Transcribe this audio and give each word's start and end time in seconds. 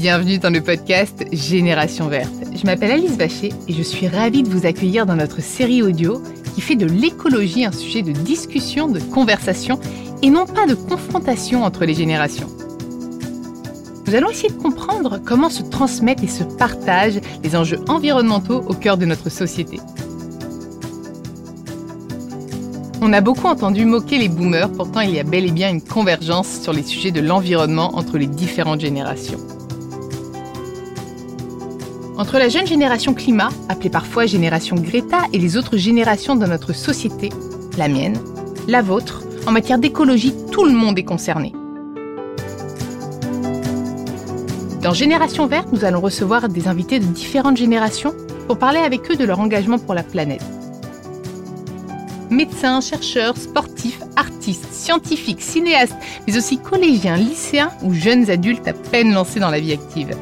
Bienvenue 0.00 0.38
dans 0.38 0.48
le 0.48 0.62
podcast 0.62 1.26
Génération 1.30 2.08
Verte. 2.08 2.32
Je 2.56 2.64
m'appelle 2.64 2.92
Alice 2.92 3.18
Bachet 3.18 3.50
et 3.68 3.72
je 3.74 3.82
suis 3.82 4.08
ravie 4.08 4.42
de 4.42 4.48
vous 4.48 4.64
accueillir 4.64 5.04
dans 5.04 5.14
notre 5.14 5.42
série 5.42 5.82
audio 5.82 6.22
qui 6.54 6.62
fait 6.62 6.74
de 6.74 6.86
l'écologie 6.86 7.66
un 7.66 7.70
sujet 7.70 8.00
de 8.00 8.12
discussion, 8.12 8.88
de 8.88 8.98
conversation 8.98 9.78
et 10.22 10.30
non 10.30 10.46
pas 10.46 10.66
de 10.66 10.72
confrontation 10.72 11.64
entre 11.64 11.84
les 11.84 11.92
générations. 11.92 12.48
Nous 14.06 14.14
allons 14.14 14.30
essayer 14.30 14.48
de 14.48 14.54
comprendre 14.54 15.20
comment 15.22 15.50
se 15.50 15.62
transmettent 15.64 16.24
et 16.24 16.28
se 16.28 16.44
partagent 16.44 17.20
les 17.44 17.54
enjeux 17.54 17.80
environnementaux 17.86 18.64
au 18.66 18.72
cœur 18.72 18.96
de 18.96 19.04
notre 19.04 19.28
société. 19.28 19.80
On 23.02 23.12
a 23.12 23.20
beaucoup 23.20 23.48
entendu 23.48 23.84
moquer 23.84 24.16
les 24.16 24.30
boomers, 24.30 24.72
pourtant 24.72 25.00
il 25.00 25.10
y 25.10 25.20
a 25.20 25.24
bel 25.24 25.44
et 25.44 25.52
bien 25.52 25.68
une 25.68 25.82
convergence 25.82 26.62
sur 26.62 26.72
les 26.72 26.84
sujets 26.84 27.12
de 27.12 27.20
l'environnement 27.20 27.98
entre 27.98 28.16
les 28.16 28.28
différentes 28.28 28.80
générations. 28.80 29.40
Entre 32.20 32.38
la 32.38 32.50
jeune 32.50 32.66
génération 32.66 33.14
climat, 33.14 33.48
appelée 33.70 33.88
parfois 33.88 34.26
génération 34.26 34.76
Greta, 34.76 35.22
et 35.32 35.38
les 35.38 35.56
autres 35.56 35.78
générations 35.78 36.36
de 36.36 36.44
notre 36.44 36.74
société, 36.74 37.30
la 37.78 37.88
mienne, 37.88 38.18
la 38.68 38.82
vôtre, 38.82 39.22
en 39.46 39.52
matière 39.52 39.78
d'écologie, 39.78 40.34
tout 40.52 40.66
le 40.66 40.72
monde 40.72 40.98
est 40.98 41.04
concerné. 41.04 41.54
Dans 44.82 44.92
Génération 44.92 45.46
Verte, 45.46 45.68
nous 45.72 45.86
allons 45.86 46.02
recevoir 46.02 46.50
des 46.50 46.68
invités 46.68 46.98
de 46.98 47.06
différentes 47.06 47.56
générations 47.56 48.12
pour 48.46 48.58
parler 48.58 48.80
avec 48.80 49.10
eux 49.10 49.16
de 49.16 49.24
leur 49.24 49.40
engagement 49.40 49.78
pour 49.78 49.94
la 49.94 50.02
planète. 50.02 50.44
Médecins, 52.28 52.82
chercheurs, 52.82 53.38
sportifs, 53.38 54.02
artistes, 54.16 54.70
scientifiques, 54.70 55.40
cinéastes, 55.40 55.96
mais 56.26 56.36
aussi 56.36 56.58
collégiens, 56.58 57.16
lycéens 57.16 57.70
ou 57.82 57.94
jeunes 57.94 58.28
adultes 58.28 58.68
à 58.68 58.74
peine 58.74 59.14
lancés 59.14 59.40
dans 59.40 59.50
la 59.50 59.58
vie 59.60 59.72
active. 59.72 60.14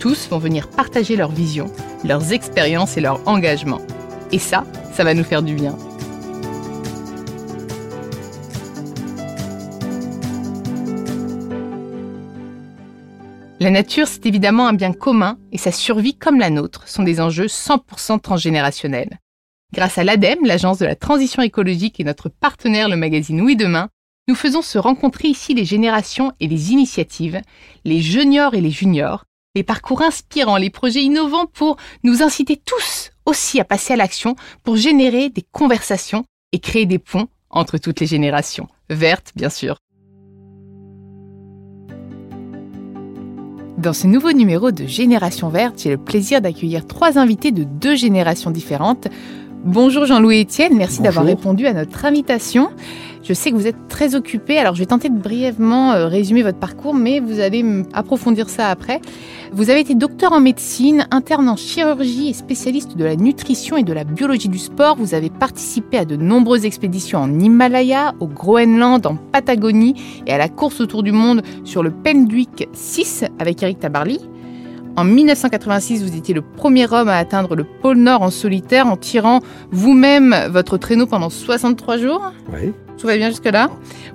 Tous 0.00 0.30
vont 0.30 0.38
venir 0.38 0.70
partager 0.70 1.14
leur 1.14 1.30
vision, 1.30 1.66
leurs 2.04 2.32
expériences 2.32 2.96
et 2.96 3.02
leur 3.02 3.20
engagement. 3.28 3.82
Et 4.32 4.38
ça, 4.38 4.64
ça 4.94 5.04
va 5.04 5.12
nous 5.12 5.24
faire 5.24 5.42
du 5.42 5.54
bien. 5.54 5.76
La 13.60 13.70
nature, 13.70 14.08
c'est 14.08 14.24
évidemment 14.24 14.68
un 14.68 14.72
bien 14.72 14.94
commun 14.94 15.38
et 15.52 15.58
sa 15.58 15.70
survie 15.70 16.16
comme 16.16 16.38
la 16.38 16.48
nôtre 16.48 16.88
sont 16.88 17.02
des 17.02 17.20
enjeux 17.20 17.48
100% 17.48 18.20
transgénérationnels. 18.20 19.18
Grâce 19.74 19.98
à 19.98 20.04
l'ADEME, 20.04 20.46
l'agence 20.46 20.78
de 20.78 20.86
la 20.86 20.96
transition 20.96 21.42
écologique 21.42 22.00
et 22.00 22.04
notre 22.04 22.30
partenaire 22.30 22.88
le 22.88 22.96
magazine 22.96 23.42
Oui 23.42 23.54
Demain, 23.54 23.90
nous 24.28 24.34
faisons 24.34 24.62
se 24.62 24.78
rencontrer 24.78 25.28
ici 25.28 25.52
les 25.52 25.66
générations 25.66 26.32
et 26.40 26.48
les 26.48 26.72
initiatives, 26.72 27.42
les 27.84 28.00
juniors 28.00 28.54
et 28.54 28.62
les 28.62 28.70
juniors, 28.70 29.24
les 29.56 29.64
parcours 29.64 30.02
inspirants, 30.02 30.56
les 30.56 30.70
projets 30.70 31.02
innovants 31.02 31.46
pour 31.46 31.76
nous 32.04 32.22
inciter 32.22 32.56
tous 32.56 33.10
aussi 33.26 33.60
à 33.60 33.64
passer 33.64 33.94
à 33.94 33.96
l'action 33.96 34.36
pour 34.62 34.76
générer 34.76 35.28
des 35.28 35.44
conversations 35.50 36.24
et 36.52 36.60
créer 36.60 36.86
des 36.86 36.98
ponts 36.98 37.26
entre 37.50 37.78
toutes 37.78 37.98
les 37.98 38.06
générations. 38.06 38.68
Vertes, 38.90 39.32
bien 39.34 39.50
sûr. 39.50 39.78
Dans 43.76 43.92
ce 43.92 44.06
nouveau 44.06 44.32
numéro 44.32 44.70
de 44.70 44.86
Génération 44.86 45.48
Verte, 45.48 45.80
j'ai 45.82 45.90
le 45.90 45.96
plaisir 45.96 46.40
d'accueillir 46.40 46.86
trois 46.86 47.18
invités 47.18 47.50
de 47.50 47.64
deux 47.64 47.96
générations 47.96 48.50
différentes. 48.50 49.08
Bonjour 49.64 50.06
Jean-Louis 50.06 50.42
Etienne, 50.42 50.76
merci 50.76 51.02
d'avoir 51.02 51.24
répondu 51.24 51.66
à 51.66 51.72
notre 51.72 52.04
invitation. 52.04 52.70
Je 53.22 53.34
sais 53.34 53.50
que 53.50 53.56
vous 53.56 53.66
êtes 53.66 53.88
très 53.88 54.14
occupé, 54.14 54.58
alors 54.58 54.74
je 54.74 54.80
vais 54.80 54.86
tenter 54.86 55.10
de 55.10 55.18
brièvement 55.18 55.92
euh, 55.92 56.08
résumer 56.08 56.42
votre 56.42 56.58
parcours, 56.58 56.94
mais 56.94 57.20
vous 57.20 57.40
allez 57.40 57.64
approfondir 57.92 58.48
ça 58.48 58.68
après. 58.70 59.00
Vous 59.52 59.68
avez 59.68 59.80
été 59.80 59.96
docteur 59.96 60.32
en 60.32 60.40
médecine, 60.40 61.08
interne 61.10 61.48
en 61.48 61.56
chirurgie 61.56 62.28
et 62.28 62.32
spécialiste 62.34 62.96
de 62.96 63.04
la 63.04 63.16
nutrition 63.16 63.76
et 63.76 63.82
de 63.82 63.92
la 63.92 64.04
biologie 64.04 64.48
du 64.48 64.60
sport. 64.60 64.94
Vous 64.94 65.12
avez 65.12 65.28
participé 65.28 65.98
à 65.98 66.04
de 66.04 66.14
nombreuses 66.14 66.64
expéditions 66.64 67.18
en 67.18 67.40
Himalaya, 67.40 68.14
au 68.20 68.28
Groenland, 68.28 69.04
en 69.06 69.16
Patagonie 69.16 70.00
et 70.28 70.32
à 70.32 70.38
la 70.38 70.48
course 70.48 70.80
autour 70.80 71.02
du 71.02 71.10
monde 71.10 71.42
sur 71.64 71.82
le 71.82 71.90
Penduik 71.90 72.68
6 72.72 73.24
avec 73.40 73.60
Eric 73.64 73.80
Tabarly. 73.80 74.20
En 74.96 75.02
1986, 75.02 76.04
vous 76.04 76.16
étiez 76.16 76.34
le 76.34 76.42
premier 76.42 76.92
homme 76.92 77.08
à 77.08 77.16
atteindre 77.16 77.56
le 77.56 77.64
pôle 77.64 77.98
Nord 77.98 78.22
en 78.22 78.30
solitaire 78.30 78.86
en 78.86 78.96
tirant 78.96 79.40
vous-même 79.72 80.32
votre 80.48 80.76
traîneau 80.76 81.06
pendant 81.06 81.30
63 81.30 81.96
jours. 81.96 82.32
Oui. 82.52 82.72
Tout 83.00 83.06
va 83.06 83.16
bien 83.16 83.30
jusque-là. 83.30 83.70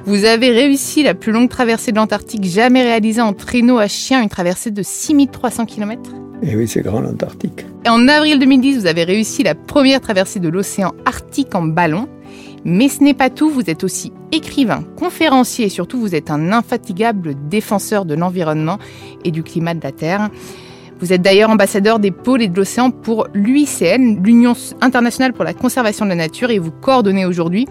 Vous 0.05 0.25
avez 0.25 0.51
réussi 0.51 1.01
la 1.01 1.15
plus 1.15 1.31
longue 1.31 1.49
traversée 1.49 1.91
de 1.91 1.97
l'Antarctique 1.97 2.43
jamais 2.43 2.83
réalisée 2.83 3.21
en 3.21 3.33
traîneau 3.33 3.79
à 3.79 3.87
chien, 3.87 4.21
une 4.21 4.29
traversée 4.29 4.69
de 4.69 4.83
6300 4.83 5.65
km. 5.65 6.11
Et 6.43 6.55
oui, 6.55 6.67
c'est 6.67 6.81
grand 6.81 7.01
l'Antarctique. 7.01 7.65
Et 7.83 7.89
en 7.89 8.07
avril 8.07 8.37
2010, 8.37 8.81
vous 8.81 8.85
avez 8.85 9.03
réussi 9.03 9.41
la 9.41 9.55
première 9.55 10.01
traversée 10.01 10.39
de 10.39 10.49
l'océan 10.49 10.93
Arctique 11.05 11.55
en 11.55 11.63
ballon. 11.63 12.07
Mais 12.63 12.87
ce 12.87 13.03
n'est 13.03 13.15
pas 13.15 13.31
tout, 13.31 13.49
vous 13.49 13.67
êtes 13.71 13.83
aussi 13.83 14.11
écrivain, 14.31 14.83
conférencier 14.95 15.65
et 15.65 15.69
surtout 15.69 15.99
vous 15.99 16.13
êtes 16.13 16.29
un 16.29 16.51
infatigable 16.51 17.33
défenseur 17.49 18.05
de 18.05 18.13
l'environnement 18.13 18.77
et 19.23 19.31
du 19.31 19.41
climat 19.41 19.73
de 19.73 19.81
la 19.81 19.93
Terre. 19.93 20.29
Vous 20.99 21.11
êtes 21.11 21.21
d'ailleurs 21.21 21.49
ambassadeur 21.49 21.99
des 21.99 22.11
pôles 22.11 22.41
et 22.41 22.47
de 22.47 22.55
l'océan 22.55 22.89
pour 22.89 23.27
l'UICN, 23.33 24.23
l'Union 24.23 24.53
internationale 24.79 25.33
pour 25.33 25.43
la 25.43 25.53
conservation 25.53 26.05
de 26.05 26.09
la 26.11 26.15
nature, 26.15 26.51
et 26.51 26.59
vous 26.59 26.71
coordonnez 26.71 27.25
aujourd'hui, 27.25 27.67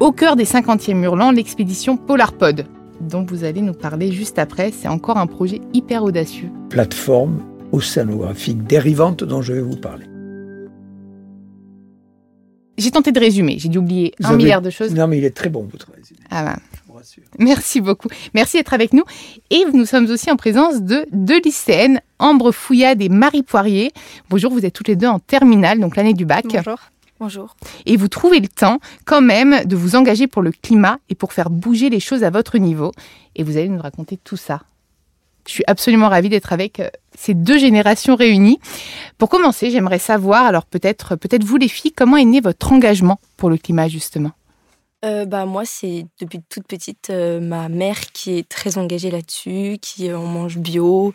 au 0.00 0.12
cœur 0.12 0.36
des 0.36 0.44
50e 0.44 1.02
hurlants, 1.02 1.30
l'expédition 1.30 1.96
PolarPod, 1.96 2.66
dont 3.00 3.24
vous 3.24 3.44
allez 3.44 3.60
nous 3.60 3.72
parler 3.72 4.12
juste 4.12 4.38
après. 4.38 4.72
C'est 4.72 4.88
encore 4.88 5.18
un 5.18 5.26
projet 5.26 5.60
hyper 5.72 6.04
audacieux. 6.04 6.50
Plateforme 6.68 7.42
océanographique 7.72 8.64
dérivante 8.64 9.24
dont 9.24 9.42
je 9.42 9.52
vais 9.52 9.60
vous 9.60 9.76
parler. 9.76 10.06
J'ai 12.76 12.90
tenté 12.90 13.12
de 13.12 13.20
résumer, 13.20 13.56
j'ai 13.58 13.68
dû 13.68 13.78
oublier 13.78 14.14
un 14.24 14.36
milliard 14.36 14.60
de 14.60 14.70
choses. 14.70 14.92
Non, 14.94 15.06
mais 15.06 15.18
il 15.18 15.24
est 15.24 15.36
très 15.36 15.48
bon, 15.48 15.68
votre 15.70 15.92
résumé. 15.92 16.20
Ah 16.30 16.44
ben. 16.44 16.56
Merci 17.38 17.80
beaucoup. 17.80 18.08
Merci 18.34 18.56
d'être 18.56 18.72
avec 18.72 18.92
nous. 18.92 19.04
Et 19.50 19.64
nous 19.72 19.84
sommes 19.84 20.06
aussi 20.06 20.30
en 20.30 20.36
présence 20.36 20.82
de 20.82 21.06
deux 21.12 21.40
lycéennes, 21.40 22.00
Ambre 22.18 22.50
Fouillade 22.50 23.02
et 23.02 23.08
Marie 23.08 23.42
Poirier. 23.42 23.92
Bonjour, 24.30 24.50
vous 24.50 24.64
êtes 24.64 24.72
toutes 24.72 24.88
les 24.88 24.96
deux 24.96 25.06
en 25.06 25.18
terminale, 25.18 25.80
donc 25.80 25.96
l'année 25.96 26.14
du 26.14 26.24
bac. 26.24 26.46
Bonjour. 26.48 26.78
Bonjour. 27.20 27.56
Et 27.86 27.96
vous 27.96 28.08
trouvez 28.08 28.40
le 28.40 28.48
temps 28.48 28.78
quand 29.04 29.20
même 29.20 29.64
de 29.64 29.76
vous 29.76 29.94
engager 29.96 30.26
pour 30.26 30.42
le 30.42 30.50
climat 30.50 30.98
et 31.08 31.14
pour 31.14 31.32
faire 31.32 31.48
bouger 31.48 31.88
les 31.88 32.00
choses 32.00 32.24
à 32.24 32.30
votre 32.30 32.58
niveau. 32.58 32.92
Et 33.36 33.44
vous 33.44 33.56
allez 33.56 33.68
nous 33.68 33.80
raconter 33.80 34.16
tout 34.16 34.36
ça. 34.36 34.60
Je 35.46 35.52
suis 35.52 35.64
absolument 35.66 36.08
ravie 36.08 36.28
d'être 36.28 36.52
avec 36.52 36.80
euh, 36.80 36.88
ces 37.16 37.34
deux 37.34 37.58
générations 37.58 38.16
réunies. 38.16 38.58
Pour 39.18 39.28
commencer, 39.28 39.70
j'aimerais 39.70 39.98
savoir, 39.98 40.46
alors 40.46 40.64
peut-être 40.64 41.16
peut-être 41.16 41.44
vous 41.44 41.56
les 41.56 41.68
filles, 41.68 41.92
comment 41.92 42.16
est 42.16 42.24
né 42.24 42.40
votre 42.40 42.72
engagement 42.72 43.20
pour 43.36 43.50
le 43.50 43.58
climat 43.58 43.88
justement? 43.88 44.32
Euh, 45.04 45.26
bah, 45.26 45.44
moi, 45.44 45.64
c'est 45.66 46.06
depuis 46.18 46.40
toute 46.48 46.66
petite 46.66 47.10
euh, 47.10 47.38
ma 47.38 47.68
mère 47.68 48.00
qui 48.12 48.38
est 48.38 48.48
très 48.48 48.78
engagée 48.78 49.10
là-dessus, 49.10 49.76
qui 49.82 50.10
on 50.10 50.26
mange 50.26 50.56
bio. 50.56 51.12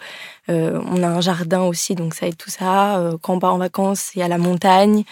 on 0.48 1.04
a 1.04 1.08
un 1.08 1.22
jardin 1.22 1.62
aussi, 1.64 1.96
donc 1.96 2.14
ça 2.14 2.28
aide 2.28 2.38
tout 2.38 2.52
ça. 2.52 3.12
quand 3.24 3.34
on 3.34 3.40
part 3.40 3.56
en 3.56 3.58
vacances, 3.58 4.12
c'est 4.14 4.22
à 4.22 4.28
la 4.28 4.38
montagne, 4.38 5.06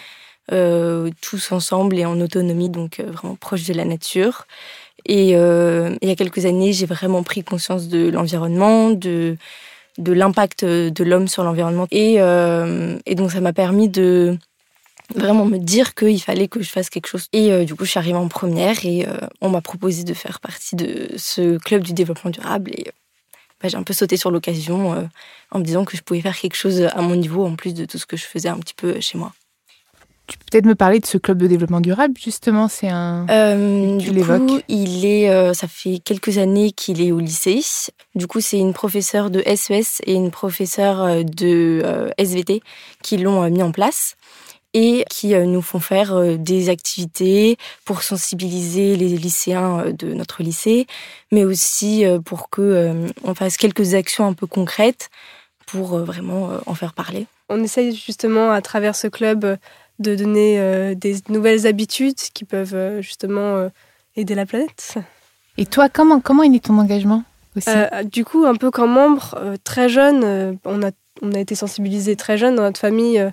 tous 0.50 1.52
ensemble 1.52 1.98
et 1.98 2.06
en 2.06 2.20
autonomie, 2.22 2.70
donc 2.70 3.00
vraiment 3.00 3.36
proche 3.36 3.66
de 3.66 3.74
la 3.74 3.86
nature. 3.86 4.46
Et 5.06 5.30
il 5.32 5.98
y 6.02 6.12
a 6.12 6.16
quelques 6.16 6.46
années, 6.46 6.74
j'ai 6.74 6.86
vraiment 6.86 7.24
pris 7.24 7.44
conscience 7.44 7.88
de 7.88 8.10
l'environnement, 8.10 8.92
de 8.92 9.38
l'impact 9.98 10.66
de 10.66 11.04
l'homme 11.04 11.28
sur 11.28 11.44
l'environnement. 11.44 11.88
Et, 11.92 12.18
donc 13.16 13.32
ça 13.32 13.42
m'a 13.42 13.54
permis 13.54 13.90
de 13.90 14.38
vraiment 15.16 15.46
me 15.46 15.58
dire 15.58 15.96
qu'il 15.96 16.22
fallait 16.22 16.48
que 16.48 16.62
je 16.62 16.70
fasse 16.70 16.90
quelque 16.90 17.08
chose. 17.08 17.28
Et 17.34 17.52
euh, 17.52 17.66
du 17.66 17.76
coup, 17.76 17.86
je 17.86 17.92
suis 17.92 18.00
arrivée 18.00 18.18
en 18.18 18.28
première 18.28 18.86
et 18.86 19.08
euh, 19.08 19.18
on 19.42 19.50
m'a 19.50 19.62
proposé 19.62 20.04
de 20.04 20.14
faire 20.14 20.40
partie 20.40 20.76
de 20.76 21.10
ce 21.18 21.58
club 21.58 21.84
du 21.84 21.94
développement 21.94 22.32
durable. 22.32 22.72
Et 22.72 22.92
bah, 23.62 23.70
j'ai 23.70 23.78
un 23.78 23.84
peu 23.84 23.94
sauté 23.94 24.18
sur 24.18 24.32
l'occasion 24.32 24.94
euh, 24.94 25.04
en 25.52 25.60
me 25.60 25.64
disant 25.64 25.86
que 25.86 25.96
je 25.96 26.04
pouvais 26.04 26.22
faire 26.22 26.38
quelque 26.38 26.56
chose 26.56 26.82
à 26.82 27.02
mon 27.02 27.16
niveau 27.16 27.46
en 27.46 27.56
plus 27.56 27.74
de 27.74 27.86
tout 27.86 27.98
ce 27.98 28.06
que 28.06 28.18
je 28.18 28.26
faisais 28.26 28.50
un 28.50 28.60
petit 28.60 28.76
peu 28.76 29.00
chez 29.00 29.18
moi. 29.18 29.34
Tu 30.28 30.38
peux 30.38 30.46
peut-être 30.52 30.66
me 30.66 30.76
parler 30.76 31.00
de 31.00 31.06
ce 31.06 31.18
club 31.18 31.38
de 31.38 31.48
développement 31.48 31.82
durable, 31.82 32.14
justement, 32.22 32.68
c'est 32.68 32.90
un... 32.90 33.26
tu 34.00 34.12
l'évoques 34.12 34.64
il 34.68 35.06
est, 35.06 35.54
ça 35.54 35.68
fait 35.68 36.00
quelques 36.04 36.38
années 36.38 36.72
qu'il 36.72 37.02
est 37.02 37.12
au 37.12 37.20
lycée. 37.20 37.62
Du 38.16 38.28
coup, 38.28 38.42
c'est 38.42 38.60
une 38.60 38.74
professeure 38.74 39.30
de 39.30 39.42
SES 39.56 40.02
et 40.06 40.14
une 40.14 40.32
professeure 40.32 41.24
de 41.24 42.12
SVT 42.18 42.62
qui 43.02 43.18
l'ont 43.18 43.50
mis 43.50 43.64
en 43.64 43.72
place 43.72 44.18
et 44.74 45.06
qui 45.10 45.34
euh, 45.34 45.46
nous 45.46 45.62
font 45.62 45.80
faire 45.80 46.14
euh, 46.14 46.38
des 46.38 46.70
activités 46.70 47.58
pour 47.86 48.04
sensibiliser 48.04 48.96
les 48.96 49.08
lycéens 49.08 49.80
euh, 49.80 49.92
de 49.92 50.14
notre 50.14 50.44
lycée, 50.44 50.86
mais 51.32 51.46
aussi 51.46 52.06
pour 52.26 52.50
que 52.50 53.08
on 53.24 53.34
fasse 53.34 53.58
quelques 53.58 53.94
actions 53.94 54.28
un 54.28 54.34
peu 54.34 54.48
concrètes 54.48 55.10
pour 55.66 55.98
vraiment 56.00 56.52
en 56.66 56.74
faire 56.76 56.94
parler. 56.94 57.28
On 57.50 57.62
essaye 57.62 57.94
justement 57.94 58.52
à 58.52 58.62
travers 58.62 58.96
ce 58.96 59.08
club 59.08 59.58
de 60.00 60.16
donner 60.16 60.96
des 60.96 61.18
nouvelles 61.30 61.68
habitudes 61.68 62.16
qui 62.34 62.46
peuvent 62.46 63.02
justement 63.02 63.70
aider 64.16 64.36
la 64.36 64.46
planète. 64.46 64.96
Et 65.58 65.66
toi, 65.66 65.90
comment, 65.90 66.20
comment 66.20 66.44
est 66.44 66.64
ton 66.64 66.78
engagement 66.78 67.24
aussi? 67.56 67.70
Du 68.12 68.24
coup, 68.26 68.46
un 68.46 68.56
peu 68.56 68.70
comme 68.72 68.92
membre, 68.92 69.56
très 69.64 69.90
jeune, 69.90 70.58
on, 70.66 70.84
a, 70.84 70.92
on 71.22 71.32
a 71.34 71.40
été 71.40 71.56
sensibilisés 71.56 72.16
très 72.16 72.38
jeune 72.38 72.56
dans 72.56 72.64
notre 72.64 72.80
famille. 72.80 73.24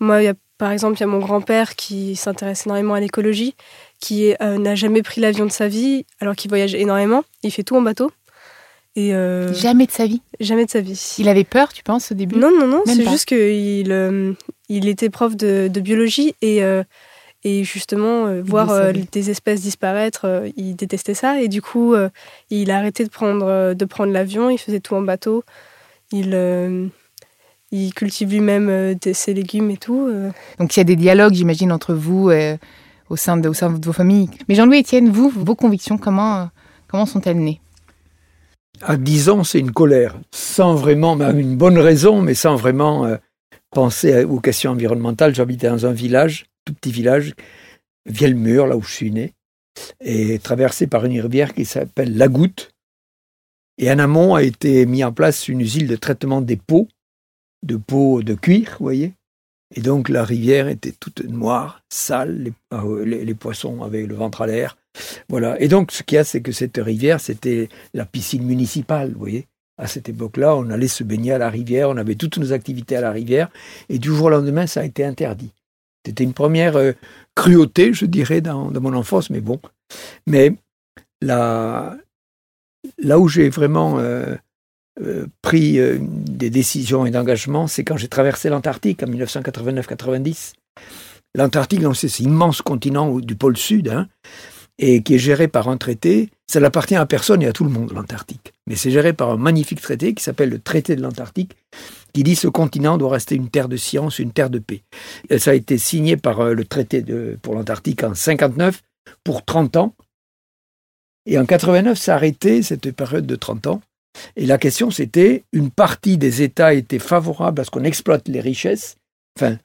moi, 0.00 0.22
y 0.22 0.28
a, 0.28 0.34
par 0.58 0.72
exemple, 0.72 0.96
il 0.96 1.00
y 1.00 1.04
a 1.04 1.06
mon 1.06 1.20
grand-père 1.20 1.76
qui 1.76 2.16
s'intéresse 2.16 2.66
énormément 2.66 2.94
à 2.94 3.00
l'écologie, 3.00 3.54
qui 4.00 4.34
n'a 4.40 4.74
jamais 4.74 5.02
pris 5.02 5.20
l'avion 5.20 5.46
de 5.46 5.52
sa 5.52 5.68
vie, 5.68 6.04
alors 6.20 6.34
qu'il 6.34 6.48
voyage 6.48 6.74
énormément. 6.74 7.22
Il 7.44 7.52
fait 7.52 7.62
tout 7.62 7.76
en 7.76 7.82
bateau. 7.82 8.10
Et 8.96 9.12
Jamais 9.52 9.86
de 9.86 9.92
sa 9.92 10.06
vie? 10.06 10.20
Jamais 10.40 10.66
de 10.66 10.70
sa 10.70 10.80
vie. 10.80 11.14
Il 11.18 11.28
avait 11.28 11.44
peur, 11.44 11.72
tu 11.72 11.84
penses, 11.84 12.10
au 12.10 12.14
début? 12.16 12.36
Non, 12.36 12.50
non, 12.50 12.66
non. 12.66 12.82
C'est 12.86 13.08
juste 13.08 13.26
qu'il 13.26 13.92
il 14.68 14.88
était 14.88 15.10
prof 15.10 15.36
de, 15.36 15.68
de 15.68 15.80
biologie 15.80 16.34
et 16.42 16.62
et 17.44 17.62
justement, 17.62 18.26
euh, 18.26 18.42
voir 18.42 18.70
euh, 18.70 18.92
des 19.12 19.30
espèces 19.30 19.60
disparaître, 19.60 20.22
euh, 20.24 20.48
il 20.56 20.74
détestait 20.74 21.14
ça. 21.14 21.40
Et 21.40 21.48
du 21.48 21.62
coup, 21.62 21.94
il 22.50 22.70
a 22.70 22.76
arrêté 22.76 23.04
de 23.04 23.10
prendre, 23.10 23.74
de 23.74 23.84
prendre 23.84 24.12
l'avion, 24.12 24.50
il 24.50 24.58
faisait 24.58 24.80
tout 24.80 24.94
en 24.94 25.02
bateau. 25.02 25.44
Il, 26.10 26.90
il 27.70 27.94
cultive 27.94 28.30
lui-même 28.30 28.96
ses 29.12 29.34
légumes 29.34 29.70
et 29.70 29.76
tout. 29.76 30.10
Donc 30.58 30.74
il 30.74 30.80
y 30.80 30.82
a 30.82 30.84
des 30.84 30.96
dialogues, 30.96 31.34
j'imagine, 31.34 31.70
entre 31.70 31.94
vous 31.94 32.30
au, 33.10 33.16
sein 33.16 33.36
de, 33.36 33.48
au 33.48 33.54
sein 33.54 33.70
de 33.70 33.84
vos 33.84 33.92
familles. 33.92 34.30
Mais 34.48 34.54
Jean-Louis 34.54 34.80
Etienne, 34.80 35.10
vous, 35.10 35.28
vos 35.28 35.54
convictions, 35.54 35.98
comment, 35.98 36.48
comment 36.88 37.06
sont-elles 37.06 37.38
nées? 37.38 37.60
À 38.80 38.96
10 38.96 39.28
ans, 39.28 39.44
c'est 39.44 39.58
une 39.58 39.72
colère, 39.72 40.16
sans 40.30 40.74
vraiment, 40.74 41.18
une 41.18 41.56
bonne 41.56 41.78
raison, 41.78 42.22
mais 42.22 42.34
sans 42.34 42.56
vraiment 42.56 43.18
penser 43.70 44.24
aux 44.24 44.40
questions 44.40 44.72
environnementales. 44.72 45.34
J'habitais 45.34 45.68
dans 45.68 45.86
un 45.86 45.92
village 45.92 46.46
tout 46.68 46.74
petit 46.74 46.92
village, 46.92 47.34
Vielmur, 48.04 48.66
là 48.66 48.76
où 48.76 48.82
je 48.82 48.92
suis 48.92 49.10
né, 49.10 49.32
et 50.00 50.38
traversé 50.38 50.86
par 50.86 51.06
une 51.06 51.18
rivière 51.18 51.54
qui 51.54 51.64
s'appelle 51.64 52.16
La 52.16 52.28
Goutte. 52.28 52.72
Et 53.78 53.90
en 53.90 53.98
amont 53.98 54.34
a 54.34 54.42
été 54.42 54.84
mis 54.84 55.02
en 55.02 55.12
place 55.12 55.48
une 55.48 55.60
usine 55.60 55.86
de 55.86 55.96
traitement 55.96 56.42
des 56.42 56.56
peaux, 56.56 56.88
de 57.64 57.76
peaux 57.76 58.22
de 58.22 58.34
cuir, 58.34 58.76
vous 58.78 58.84
voyez. 58.84 59.14
Et 59.74 59.80
donc 59.80 60.08
la 60.08 60.24
rivière 60.24 60.68
était 60.68 60.92
toute 60.92 61.24
noire, 61.24 61.82
sale, 61.88 62.42
les, 62.42 62.52
ah 62.70 62.82
les 63.04 63.34
poissons 63.34 63.82
avaient 63.82 64.06
le 64.06 64.14
ventre 64.14 64.42
à 64.42 64.46
l'air. 64.46 64.76
Voilà. 65.28 65.60
Et 65.60 65.68
donc 65.68 65.92
ce 65.92 66.02
qu'il 66.02 66.16
y 66.16 66.18
a, 66.18 66.24
c'est 66.24 66.42
que 66.42 66.52
cette 66.52 66.76
rivière, 66.76 67.20
c'était 67.20 67.68
la 67.94 68.04
piscine 68.04 68.44
municipale, 68.44 69.12
vous 69.12 69.18
voyez. 69.18 69.46
À 69.78 69.86
cette 69.86 70.08
époque-là, 70.08 70.56
on 70.56 70.70
allait 70.70 70.88
se 70.88 71.04
baigner 71.04 71.32
à 71.32 71.38
la 71.38 71.48
rivière, 71.48 71.88
on 71.88 71.96
avait 71.96 72.16
toutes 72.16 72.38
nos 72.38 72.52
activités 72.52 72.96
à 72.96 73.00
la 73.00 73.12
rivière, 73.12 73.48
et 73.88 73.98
du 73.98 74.08
jour 74.08 74.26
au 74.26 74.30
lendemain, 74.30 74.66
ça 74.66 74.80
a 74.80 74.84
été 74.84 75.04
interdit. 75.04 75.52
C'était 76.04 76.24
une 76.24 76.34
première 76.34 76.76
euh, 76.76 76.92
cruauté, 77.34 77.92
je 77.92 78.06
dirais, 78.06 78.40
dans, 78.40 78.70
mon 78.80 78.94
enfance, 78.94 79.30
mais 79.30 79.40
bon. 79.40 79.60
Mais 80.26 80.54
là, 81.20 81.96
où 83.18 83.28
j'ai 83.28 83.50
vraiment 83.50 83.98
euh, 83.98 84.34
euh, 85.00 85.26
pris 85.42 85.78
des 86.00 86.50
décisions 86.50 87.06
et 87.06 87.10
d'engagement, 87.10 87.66
c'est 87.66 87.84
quand 87.84 87.96
j'ai 87.96 88.08
traversé 88.08 88.48
l'Antarctique 88.48 89.02
en 89.02 89.06
1989-90. 89.06 90.54
L'Antarctique, 91.34 91.82
c'est 91.94 92.08
cet 92.08 92.20
immense 92.20 92.62
continent 92.62 93.18
du 93.20 93.36
pôle 93.36 93.56
sud, 93.56 93.88
hein, 93.88 94.08
et 94.78 95.02
qui 95.02 95.14
est 95.14 95.18
géré 95.18 95.48
par 95.48 95.68
un 95.68 95.76
traité. 95.76 96.30
Ça 96.46 96.60
n'appartient 96.60 96.96
à 96.96 97.04
personne 97.04 97.42
et 97.42 97.46
à 97.46 97.52
tout 97.52 97.64
le 97.64 97.70
monde, 97.70 97.92
l'Antarctique. 97.92 98.52
Mais 98.66 98.76
c'est 98.76 98.90
géré 98.90 99.12
par 99.12 99.30
un 99.30 99.36
magnifique 99.36 99.80
traité 99.80 100.14
qui 100.14 100.22
s'appelle 100.22 100.48
le 100.48 100.58
traité 100.58 100.96
de 100.96 101.02
l'Antarctique, 101.02 101.52
qui 102.14 102.22
dit 102.22 102.36
ce 102.36 102.48
continent 102.48 102.96
doit 102.96 103.10
rester 103.10 103.34
une 103.34 103.50
terre 103.50 103.68
de 103.68 103.76
science, 103.76 104.18
une 104.18 104.32
terre 104.32 104.50
de 104.50 104.58
paix. 104.58 104.82
Ça 105.38 105.50
a 105.50 105.54
été 105.54 105.76
signé 105.76 106.16
par 106.16 106.40
euh, 106.40 106.54
le 106.54 106.64
traité 106.64 107.02
de, 107.02 107.38
pour 107.42 107.54
l'Antarctique 107.54 108.02
en 108.02 108.14
59 108.14 108.82
pour 109.24 109.44
30 109.44 109.76
ans. 109.76 109.94
Et 111.26 111.38
en 111.38 111.44
89, 111.44 111.98
ça 111.98 112.12
a 112.12 112.16
arrêté 112.16 112.62
cette 112.62 112.90
période 112.92 113.26
de 113.26 113.36
30 113.36 113.66
ans. 113.66 113.80
Et 114.36 114.46
la 114.46 114.58
question, 114.58 114.90
c'était, 114.90 115.44
une 115.52 115.70
partie 115.70 116.16
des 116.16 116.42
États 116.42 116.72
étaient 116.72 116.98
favorables 116.98 117.60
à 117.60 117.64
ce 117.64 117.70
qu'on 117.70 117.84
exploite 117.84 118.26
les 118.28 118.40
richesses, 118.40 118.96
enfin, 119.38 119.58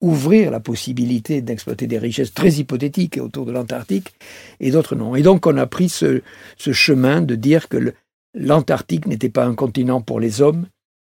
ouvrir 0.00 0.50
la 0.50 0.60
possibilité 0.60 1.42
d'exploiter 1.42 1.86
des 1.86 1.98
richesses 1.98 2.32
très 2.32 2.52
hypothétiques 2.52 3.18
autour 3.20 3.46
de 3.46 3.52
l'Antarctique, 3.52 4.14
et 4.60 4.70
d'autres 4.70 4.94
non. 4.94 5.16
Et 5.16 5.22
donc, 5.22 5.46
on 5.46 5.56
a 5.56 5.66
pris 5.66 5.88
ce, 5.88 6.22
chemin 6.56 7.20
de 7.20 7.34
dire 7.34 7.68
que 7.68 7.94
l'Antarctique 8.34 9.06
n'était 9.06 9.28
pas 9.28 9.44
un 9.44 9.54
continent 9.54 10.00
pour 10.00 10.20
les 10.20 10.40
hommes, 10.40 10.66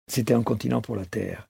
c'était 0.09 0.35
un 0.35 0.43
continent 0.43 0.81
pour 0.81 0.97
la 0.97 1.05
Terre. 1.05 1.49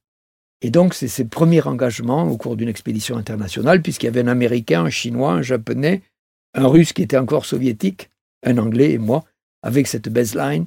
Et 0.62 0.71
donc, 0.71 0.94
c'est 0.94 1.09
ses 1.09 1.27
premiers 1.27 1.67
engagements 1.67 2.27
au 2.27 2.38
cours 2.38 2.56
d'une 2.56 2.69
expédition 2.69 3.17
internationale, 3.17 3.83
puisqu'il 3.83 4.06
y 4.06 4.09
avait 4.09 4.23
un 4.23 4.29
Américain, 4.29 4.85
un 4.85 4.91
Chinois, 4.91 5.33
un 5.33 5.43
Japonais, 5.43 6.03
un 6.55 6.67
Russe 6.67 6.94
qui 6.94 7.03
était 7.03 7.19
encore 7.19 7.44
soviétique, 7.44 8.09
un 8.43 8.56
Anglais 8.56 8.93
et 8.93 8.99
moi, 8.99 9.25
avec 9.62 9.87
cette 9.87 10.09
baseline, 10.09 10.65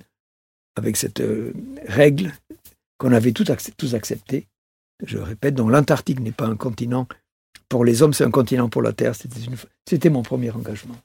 avec 0.76 0.96
cette 0.98 1.22
euh, 1.22 1.54
règle 1.88 2.34
qu'on 3.00 3.14
avait 3.14 3.32
tous, 3.32 3.52
tous 3.78 3.96
acceptée. 3.96 4.48
Je 5.06 5.18
répète, 5.18 5.56
donc 5.56 5.72
l'Antarctique 5.72 6.20
n'est 6.20 6.32
pas 6.32 6.46
un 6.46 6.56
continent 6.56 7.08
pour 7.70 7.86
les 7.86 8.02
hommes, 8.02 8.14
c'est 8.14 8.26
un 8.26 8.32
continent 8.32 8.68
pour 8.68 8.82
la 8.82 8.94
Terre. 8.94 9.14
C'était 9.86 10.10
mon 10.10 10.24
premier 10.24 10.52
engagement. 10.52 10.96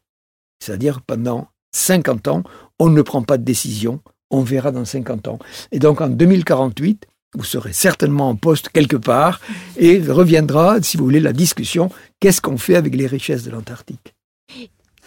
C'est-à-dire, 0.61 1.01
pendant 1.03 1.49
50 1.73 2.29
ans, 2.29 2.43
on 2.79 2.89
ne 2.89 3.03
prend 3.03 3.23
pas 3.23 3.37
de 3.37 3.45
décision, 3.45 4.01
on 4.31 4.43
verra 4.43 4.73
dans 4.73 4.85
50 4.85 5.29
ans. 5.29 5.39
Et 5.73 5.79
donc 5.79 6.01
en 6.01 6.09
2048, 6.09 7.07
vous 7.37 7.45
serez 7.45 7.73
certainement 7.73 8.31
en 8.31 8.37
poste 8.37 8.69
quelque 8.69 8.97
part 8.97 9.41
et 9.77 10.01
reviendra, 10.01 10.81
si 10.83 10.97
vous 10.97 11.05
voulez, 11.05 11.21
la 11.21 11.33
discussion, 11.33 11.91
qu'est-ce 12.21 12.41
qu'on 12.41 12.59
fait 12.59 12.77
avec 12.77 12.95
les 12.95 13.07
richesses 13.07 13.43
de 13.43 13.51
l'Antarctique? 13.51 14.15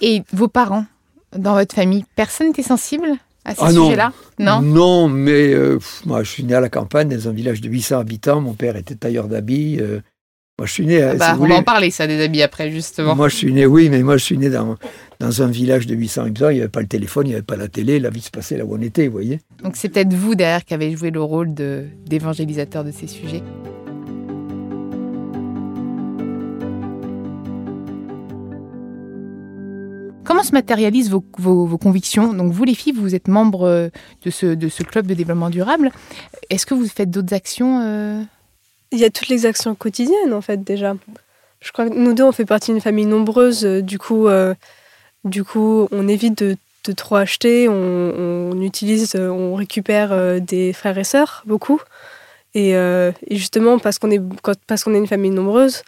Et 0.01 0.23
vos 0.31 0.47
parents, 0.47 0.85
dans 1.35 1.55
votre 1.55 1.73
famille, 1.73 2.05
personne 2.15 2.47
n'était 2.47 2.63
sensible? 2.63 3.07
À 3.47 3.55
ce 3.55 3.61
ah 3.61 3.71
sujet-là 3.71 4.11
non, 4.39 4.61
non 4.61 5.07
mais 5.07 5.53
euh, 5.53 5.79
moi 6.05 6.21
je 6.21 6.29
suis 6.29 6.43
né 6.43 6.53
à 6.53 6.59
la 6.59 6.69
campagne, 6.69 7.09
dans 7.09 7.29
un 7.29 7.31
village 7.31 7.61
de 7.61 7.69
800 7.69 7.99
habitants, 7.99 8.41
mon 8.41 8.53
père 8.53 8.75
était 8.75 8.95
tailleur 8.95 9.27
d'habits. 9.27 9.79
Euh, 9.79 10.01
moi, 10.59 10.65
je 10.65 10.71
suis 10.71 10.87
né. 10.87 11.03
Ah 11.03 11.13
bah, 11.13 11.37
on 11.39 11.45
va 11.45 11.53
en 11.53 11.61
parler, 11.61 11.91
ça, 11.91 12.07
des 12.07 12.19
habits 12.19 12.41
après, 12.41 12.71
justement. 12.71 13.15
Moi, 13.15 13.29
je 13.29 13.35
suis 13.35 13.53
né, 13.53 13.67
oui, 13.67 13.89
mais 13.89 14.01
moi, 14.01 14.17
je 14.17 14.23
suis 14.23 14.39
né 14.39 14.49
dans, 14.49 14.75
dans 15.19 15.43
un 15.43 15.51
village 15.51 15.85
de 15.85 15.93
800 15.93 16.23
habitants. 16.23 16.49
Il 16.49 16.55
n'y 16.55 16.61
avait 16.61 16.69
pas 16.69 16.81
le 16.81 16.87
téléphone, 16.87 17.27
il 17.27 17.29
n'y 17.29 17.35
avait 17.35 17.43
pas 17.43 17.57
la 17.57 17.67
télé. 17.67 17.99
La 17.99 18.09
vie 18.09 18.21
se 18.21 18.31
passait 18.31 18.57
là 18.57 18.65
où 18.65 18.75
on 18.75 18.81
était, 18.81 19.05
vous 19.05 19.11
voyez. 19.11 19.39
Donc, 19.63 19.75
c'est 19.75 19.87
peut-être 19.87 20.11
vous, 20.13 20.33
derrière, 20.33 20.65
qui 20.65 20.73
avez 20.73 20.95
joué 20.97 21.11
le 21.11 21.21
rôle 21.21 21.53
d'évangélisateur 21.53 22.83
de, 22.83 22.89
ces 22.89 23.05
sujets. 23.05 23.43
Comment 30.27 30.43
se 30.43 30.51
matérialisent 30.51 31.09
vos, 31.09 31.77
convictions? 31.77 32.33
Donc 32.33 32.51
vous, 32.51 32.65
les 32.65 32.75
filles, 32.75 32.91
vous 32.91 33.15
êtes 33.15 33.29
membres 33.29 33.65
euh, 33.65 33.87
de 34.25 34.29
ce, 34.29 34.83
club 34.83 35.07
de 35.07 35.13
développement 35.13 35.49
durable. 35.49 35.89
Est-ce 36.49 36.65
que 36.65 36.73
vous 36.73 36.85
faites 36.85 37.09
d'autres 37.09 37.33
actions 37.33 37.81
euh, 37.81 38.21
il 38.91 38.99
y 38.99 39.05
a 39.05 39.09
toutes 39.09 39.29
les 39.29 39.45
actions 39.45 39.73
quotidiennes, 39.73 40.33
en 40.33 40.41
fait, 40.41 40.63
déjà. 40.63 40.95
Je 41.61 41.71
crois 41.71 41.89
que 41.89 41.93
nous 41.93 42.13
deux, 42.13 42.23
on 42.23 42.33
fait 42.33 42.45
partie 42.45 42.71
d'une 42.71 42.81
famille 42.81 43.05
nombreuse. 43.05 43.63
Du 43.63 43.99
coup, 43.99 44.27
euh, 44.27 44.53
du 45.23 45.45
coup 45.45 45.87
on 45.91 46.09
évite 46.09 46.43
de, 46.43 46.57
trop 46.93 47.15
acheter. 47.15 47.69
On, 47.69 48.61
utilise, 48.61 49.15
on 49.15 49.55
récupère 49.55 50.41
des 50.41 50.73
frères 50.73 50.97
et 50.97 51.05
sœurs, 51.05 51.43
beaucoup. 51.45 51.81
Et, 52.53 52.75
justement, 53.31 53.79
parce 53.79 53.97
qu'on 53.97 54.11
est, 54.11 54.21
parce 54.67 54.83
qu'on 54.83 54.93
est 54.93 54.99
une 54.99 55.07
famille 55.07 55.31
nombreuse, 55.31 55.83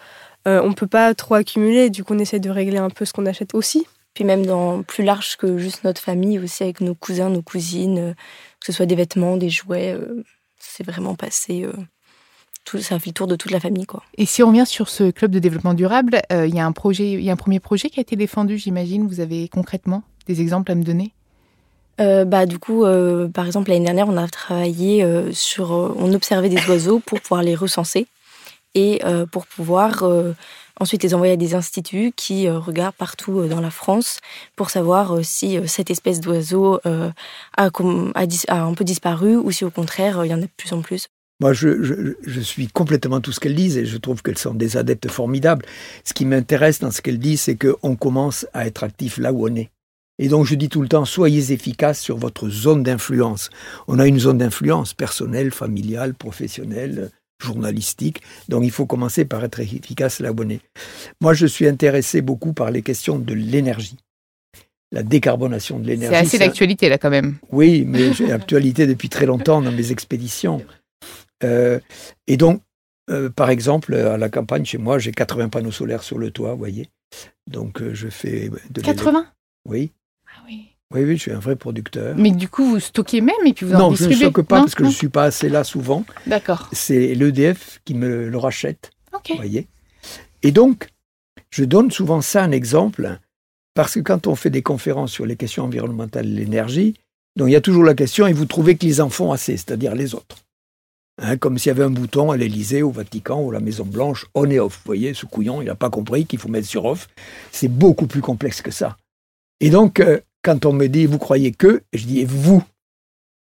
on 0.45 0.69
ne 0.69 0.73
peut 0.73 0.87
pas 0.87 1.13
trop 1.13 1.35
accumuler. 1.35 1.89
Du 1.89 2.05
coup, 2.05 2.13
on 2.13 2.19
essaie 2.19 2.39
de 2.39 2.49
régler 2.49 2.77
un 2.77 2.89
peu 2.89 3.03
ce 3.03 3.11
qu'on 3.11 3.25
achète 3.25 3.53
aussi. 3.53 3.85
Puis 4.13 4.23
même 4.23 4.45
dans 4.45 4.83
plus 4.83 5.03
large 5.03 5.37
que 5.37 5.57
juste 5.57 5.83
notre 5.83 6.01
famille, 6.01 6.39
aussi 6.39 6.63
avec 6.63 6.81
nos 6.81 6.95
cousins, 6.95 7.29
nos 7.29 7.41
cousines, 7.41 8.15
que 8.59 8.65
ce 8.65 8.71
soit 8.71 8.85
des 8.85 8.95
vêtements, 8.95 9.37
des 9.37 9.49
jouets, 9.49 9.97
c'est 10.59 10.83
vraiment 10.83 11.15
passé 11.15 11.65
ça 12.77 12.99
fait 12.99 13.09
le 13.09 13.13
tour 13.13 13.27
de 13.27 13.35
toute 13.35 13.51
la 13.51 13.59
famille. 13.59 13.85
Quoi. 13.85 14.03
Et 14.17 14.25
si 14.25 14.43
on 14.43 14.47
revient 14.47 14.65
sur 14.65 14.89
ce 14.89 15.09
club 15.11 15.31
de 15.31 15.39
développement 15.39 15.73
durable, 15.73 16.21
euh, 16.31 16.45
il 16.45 16.55
y 16.55 16.59
a 16.59 16.65
un 16.65 16.71
projet, 16.71 17.11
y 17.11 17.29
a 17.29 17.33
un 17.33 17.37
premier 17.37 17.59
projet 17.59 17.89
qui 17.89 17.99
a 17.99 18.01
été 18.01 18.15
défendu, 18.15 18.57
j'imagine. 18.57 19.07
Vous 19.07 19.19
avez 19.19 19.47
concrètement 19.47 20.03
des 20.27 20.41
exemples 20.41 20.71
à 20.71 20.75
me 20.75 20.83
donner? 20.83 21.13
Euh, 21.99 22.23
bah, 22.23 22.45
du 22.45 22.59
coup, 22.59 22.85
euh, 22.85 23.27
par 23.27 23.45
exemple, 23.45 23.71
l'année 23.71 23.85
dernière, 23.85 24.07
on 24.07 24.17
a 24.17 24.27
travaillé 24.27 25.05
sur. 25.33 25.71
on 25.71 26.13
observait 26.13 26.49
des 26.49 26.63
oiseaux 26.69 26.99
pour 26.99 27.19
pouvoir 27.19 27.41
les 27.41 27.55
recenser 27.55 28.07
et 28.75 29.01
pour 29.31 29.47
pouvoir 29.47 30.03
ensuite 30.79 31.03
les 31.03 31.13
envoyer 31.13 31.33
à 31.33 31.37
des 31.37 31.55
instituts 31.55 32.11
qui 32.15 32.49
regardent 32.49 32.95
partout 32.95 33.47
dans 33.47 33.61
la 33.61 33.71
France 33.71 34.19
pour 34.55 34.69
savoir 34.69 35.19
si 35.23 35.57
cette 35.67 35.91
espèce 35.91 36.21
d'oiseau 36.21 36.79
a, 36.85 37.11
un 37.57 38.73
peu 38.73 38.83
disparu 38.83 39.35
ou 39.35 39.51
si 39.51 39.65
au 39.65 39.71
contraire 39.71 40.25
il 40.25 40.29
y 40.29 40.33
en 40.33 40.39
a 40.39 40.45
de 40.45 40.49
plus 40.57 40.73
en 40.73 40.81
plus. 40.81 41.07
Moi, 41.41 41.53
je, 41.53 42.41
suis 42.41 42.67
complètement 42.67 43.21
tout 43.21 43.31
ce 43.31 43.39
qu'elles 43.39 43.55
disent 43.55 43.77
et 43.77 43.85
je 43.85 43.97
trouve 43.97 44.21
qu'elles 44.21 44.37
sont 44.37 44.53
des 44.53 44.75
adeptes 44.75 45.07
formidables. 45.09 45.65
Ce 46.03 46.13
qui 46.13 46.25
m'intéresse 46.25 46.79
dans 46.79 46.91
ce 46.91 47.01
qu'elles 47.01 47.19
disent, 47.19 47.41
c'est 47.41 47.55
qu'on 47.55 47.95
commence 47.95 48.45
à 48.53 48.67
être 48.67 48.83
actif 48.83 49.17
là 49.17 49.31
où 49.31 49.47
on 49.47 49.55
est. 49.55 49.69
Et 50.21 50.27
donc, 50.27 50.45
je 50.45 50.55
dis 50.55 50.67
tout 50.67 50.81
le 50.81 50.89
temps, 50.89 51.05
soyez 51.05 51.53
efficaces 51.53 52.01
sur 52.01 52.17
votre 52.17 52.49
zone 52.49 52.83
d'influence. 52.83 53.49
On 53.87 53.99
a 53.99 54.05
une 54.07 54.19
zone 54.19 54.39
d'influence 54.39 54.93
personnelle, 54.93 55.51
familiale, 55.51 56.13
professionnelle, 56.13 57.09
journalistique. 57.39 58.21
Donc, 58.47 58.63
il 58.63 58.71
faut 58.71 58.85
commencer 58.85 59.25
par 59.25 59.43
être 59.43 59.59
efficace 59.59 60.21
est. 60.21 60.61
Moi, 61.21 61.33
je 61.33 61.45
suis 61.45 61.67
intéressé 61.67 62.21
beaucoup 62.21 62.53
par 62.53 62.71
les 62.71 62.81
questions 62.81 63.17
de 63.19 63.33
l'énergie. 63.33 63.97
la 64.91 65.03
décarbonation 65.03 65.79
de 65.79 65.87
l'énergie. 65.87 66.15
C'est 66.15 66.37
assez 66.37 66.39
d'actualité 66.39 66.89
là 66.89 66.97
quand 66.97 67.11
même. 67.11 67.37
Oui, 67.51 67.83
mais 67.85 68.11
j'ai 68.13 68.27
l'actualité 68.35 68.87
depuis 68.87 69.09
très 69.09 69.27
longtemps 69.27 69.61
dans 69.61 69.71
mes 69.71 69.91
expéditions. 69.91 70.65
Euh, 71.43 71.79
et 72.25 72.37
donc, 72.37 72.61
euh, 73.09 73.29
par 73.29 73.49
exemple, 73.49 73.93
à 73.93 74.17
la 74.17 74.29
campagne 74.29 74.65
chez 74.65 74.77
moi, 74.79 74.97
j'ai 74.97 75.11
80 75.11 75.49
panneaux 75.49 75.71
solaires 75.71 76.03
sur 76.03 76.17
le 76.17 76.31
toit, 76.31 76.53
vous 76.53 76.57
voyez. 76.57 76.89
Donc 77.47 77.81
je 77.93 78.07
fais 78.09 78.49
de 78.69 78.81
80 78.81 79.25
Oui. 79.67 79.91
Ah 80.27 80.41
oui. 80.45 80.68
Oui, 80.93 81.03
oui, 81.03 81.17
je 81.17 81.21
suis 81.21 81.31
un 81.31 81.39
vrai 81.39 81.55
producteur. 81.55 82.15
Mais 82.17 82.31
du 82.31 82.49
coup, 82.49 82.65
vous 82.65 82.79
stockez 82.79 83.21
même 83.21 83.35
et 83.45 83.53
puis 83.53 83.65
vous 83.65 83.75
en 83.75 83.79
non, 83.79 83.89
distribuez 83.91 84.15
Non, 84.15 84.19
je 84.19 84.25
ne 84.25 84.31
stocke 84.31 84.45
pas 84.47 84.59
parce 84.61 84.73
que 84.73 84.83
je 84.83 84.89
ne 84.89 84.93
suis 84.93 85.09
pas 85.09 85.25
assez 85.25 85.47
là 85.47 85.63
souvent. 85.63 86.03
D'accord. 86.25 86.67
C'est 86.71 87.13
l'EDF 87.13 87.79
qui 87.85 87.93
me 87.93 88.27
le 88.27 88.37
rachète. 88.37 88.91
Ok. 89.13 89.33
voyez 89.35 89.67
Et 90.41 90.51
donc, 90.51 90.89
je 91.51 91.63
donne 91.63 91.91
souvent 91.91 92.21
ça 92.21 92.43
un 92.43 92.51
exemple 92.51 93.19
parce 93.75 93.93
que 93.93 93.99
quand 93.99 94.25
on 94.25 94.33
fait 94.33 94.49
des 94.49 94.63
conférences 94.63 95.11
sur 95.11 95.27
les 95.27 95.35
questions 95.35 95.63
environnementales 95.63 96.25
et 96.25 96.35
l'énergie, 96.35 96.95
donc 97.35 97.49
il 97.49 97.51
y 97.51 97.55
a 97.55 97.61
toujours 97.61 97.83
la 97.83 97.93
question 97.93 98.25
et 98.25 98.33
vous 98.33 98.45
trouvez 98.45 98.75
que 98.75 98.85
les 98.85 98.99
enfants 98.99 99.31
assez, 99.31 99.57
c'est-à-dire 99.57 99.93
les 99.93 100.15
autres. 100.15 100.37
Hein, 101.21 101.37
comme 101.37 101.57
s'il 101.57 101.67
y 101.67 101.71
avait 101.71 101.83
un 101.83 101.89
bouton 101.89 102.31
à 102.31 102.37
l'Élysée, 102.37 102.81
au 102.81 102.91
Vatican 102.91 103.41
ou 103.41 103.51
à 103.51 103.53
la 103.53 103.59
Maison 103.59 103.85
Blanche, 103.85 104.25
on 104.33 104.49
et 104.49 104.59
off. 104.59 104.77
Vous 104.77 104.87
voyez, 104.87 105.13
ce 105.13 105.25
couillon, 105.25 105.61
il 105.61 105.65
n'a 105.65 105.75
pas 105.75 105.89
compris 105.89 106.25
qu'il 106.25 106.39
faut 106.39 106.49
mettre 106.49 106.67
sur 106.67 106.85
off. 106.85 107.09
C'est 107.51 107.67
beaucoup 107.67 108.07
plus 108.07 108.21
complexe 108.21 108.61
que 108.61 108.71
ça. 108.71 108.97
Et 109.59 109.69
donc, 109.69 109.99
euh, 109.99 110.19
quand 110.49 110.65
on 110.65 110.73
me 110.73 110.87
dit, 110.87 111.05
vous 111.05 111.19
croyez 111.19 111.51
que, 111.51 111.83
je 111.93 112.05
dis, 112.07 112.21
et 112.21 112.25
vous? 112.25 112.57
Vous 112.57 112.63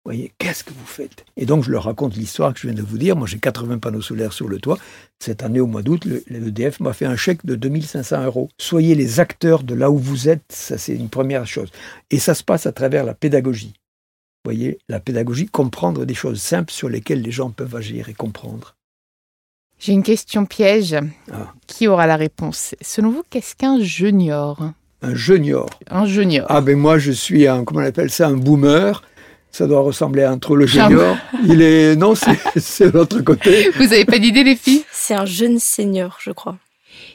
voyez, 0.06 0.32
qu'est-ce 0.38 0.64
que 0.64 0.72
vous 0.72 0.86
faites? 0.86 1.26
Et 1.36 1.44
donc, 1.44 1.62
je 1.62 1.70
leur 1.70 1.84
raconte 1.84 2.16
l'histoire 2.16 2.54
que 2.54 2.60
je 2.60 2.66
viens 2.66 2.74
de 2.74 2.80
vous 2.80 2.96
dire. 2.96 3.14
Moi, 3.14 3.26
j'ai 3.26 3.38
80 3.38 3.76
panneaux 3.76 4.00
solaires 4.00 4.32
sur 4.32 4.48
le 4.48 4.58
toit. 4.58 4.78
Cette 5.18 5.42
année, 5.42 5.60
au 5.60 5.66
mois 5.66 5.82
d'août, 5.82 6.06
l'EDF 6.06 6.80
m'a 6.80 6.94
fait 6.94 7.04
un 7.04 7.14
chèque 7.14 7.44
de 7.44 7.56
2500 7.56 8.24
euros. 8.24 8.48
Soyez 8.58 8.94
les 8.94 9.20
acteurs 9.20 9.64
de 9.64 9.74
là 9.74 9.90
où 9.90 9.98
vous 9.98 10.30
êtes, 10.30 10.44
ça 10.48 10.78
c'est 10.78 10.94
une 10.94 11.10
première 11.10 11.46
chose. 11.46 11.68
Et 12.10 12.18
ça 12.18 12.32
se 12.32 12.42
passe 12.42 12.64
à 12.64 12.72
travers 12.72 13.04
la 13.04 13.12
pédagogie. 13.12 13.74
Vous 14.44 14.50
voyez, 14.50 14.78
la 14.88 14.98
pédagogie, 14.98 15.44
comprendre 15.44 16.06
des 16.06 16.14
choses 16.14 16.40
simples 16.40 16.72
sur 16.72 16.88
lesquelles 16.88 17.20
les 17.20 17.32
gens 17.32 17.50
peuvent 17.50 17.76
agir 17.76 18.08
et 18.08 18.14
comprendre. 18.14 18.76
J'ai 19.78 19.92
une 19.92 20.02
question 20.02 20.46
piège. 20.46 20.96
Ah. 21.30 21.52
Qui 21.66 21.86
aura 21.86 22.06
la 22.06 22.16
réponse? 22.16 22.74
Selon 22.80 23.10
vous, 23.10 23.24
qu'est-ce 23.28 23.54
qu'un 23.54 23.78
junior? 23.82 24.72
Un 25.04 25.14
junior. 25.14 25.68
Un 25.90 26.06
junior. 26.06 26.46
Ah 26.48 26.60
ben 26.60 26.76
moi 26.76 26.98
je 26.98 27.12
suis 27.12 27.46
un, 27.46 27.64
comment 27.64 27.80
on 27.80 27.84
appelle 27.84 28.10
ça, 28.10 28.28
un 28.28 28.36
boomer. 28.36 29.02
Ça 29.50 29.68
doit 29.68 29.80
ressembler 29.80 30.24
à 30.24 30.32
un 30.32 30.38
trop 30.38 30.56
le 30.56 30.66
junior. 30.66 31.16
Il 31.44 31.62
est, 31.62 31.94
non, 31.94 32.14
c'est 32.56 32.92
l'autre 32.92 33.20
côté. 33.20 33.70
Vous 33.76 33.84
n'avez 33.84 34.04
pas 34.04 34.18
d'idée 34.18 34.42
les 34.42 34.56
filles? 34.56 34.84
C'est 34.90 35.14
un 35.14 35.26
jeune 35.26 35.60
senior, 35.60 36.18
je 36.20 36.32
crois. 36.32 36.56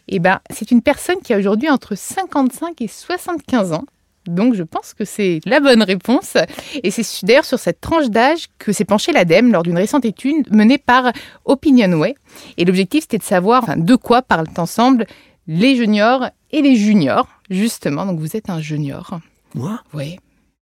Eh 0.08 0.20
ben, 0.20 0.40
c'est 0.50 0.72
une 0.72 0.82
personne 0.82 1.18
qui 1.22 1.34
a 1.34 1.38
aujourd'hui 1.38 1.70
entre 1.70 1.96
55 1.96 2.82
et 2.82 2.88
75 2.88 3.74
ans. 3.74 3.84
Donc 4.26 4.54
je 4.54 4.64
pense 4.64 4.94
que 4.94 5.04
c'est 5.04 5.42
la 5.46 5.60
bonne 5.60 5.84
réponse. 5.84 6.38
Et 6.84 6.92
c'est 6.92 7.26
d'ailleurs 7.26 7.46
sur 7.46 7.60
cette 7.60 7.82
tranche 7.82 8.10
d'âge 8.10 8.46
que 8.58 8.72
s'est 8.72 8.86
penché 8.86 9.12
l'ADEME 9.12 9.52
lors 9.52 9.64
d'une 9.64 9.78
récente 9.78 10.06
étude 10.06 10.54
menée 10.54 10.78
par 10.78 11.12
Opinionway. 11.46 12.16
Et 12.58 12.64
l'objectif 12.64 13.02
c'était 13.02 13.18
de 13.18 13.24
savoir 13.24 13.76
de 13.76 13.96
quoi 13.96 14.22
parlent 14.22 14.48
ensemble 14.58 15.08
les 15.48 15.76
juniors 15.76 16.30
et 16.52 16.62
les 16.62 16.76
juniors, 16.76 17.28
justement. 17.50 18.06
Donc 18.06 18.20
vous 18.20 18.36
êtes 18.36 18.50
un 18.50 18.62
junior. 18.62 19.20
Moi? 19.56 19.80
Oui. 19.94 20.18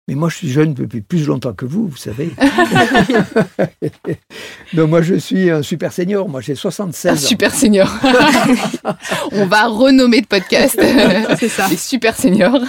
Mais 0.10 0.16
moi, 0.16 0.30
je 0.30 0.38
suis 0.38 0.50
jeune 0.50 0.74
depuis 0.74 1.02
plus 1.02 1.28
longtemps 1.28 1.52
que 1.52 1.66
vous, 1.66 1.90
vous 1.90 1.98
savez. 1.98 2.32
Donc 4.74 4.90
moi, 4.90 5.02
je 5.02 5.16
suis 5.16 5.50
un 5.50 5.62
super 5.62 5.92
senior. 5.92 6.30
Moi, 6.30 6.40
j'ai 6.40 6.56
76 6.56 7.12
un 7.12 7.14
ans. 7.14 7.18
super 7.18 7.54
senior. 7.54 7.94
On 9.34 9.46
va 9.48 9.68
renommer 9.68 10.22
de 10.22 10.28
podcast. 10.28 10.80
C'est 11.38 11.50
ça. 11.50 11.68
Les 11.68 11.76
super 11.76 12.16
seniors. 12.16 12.62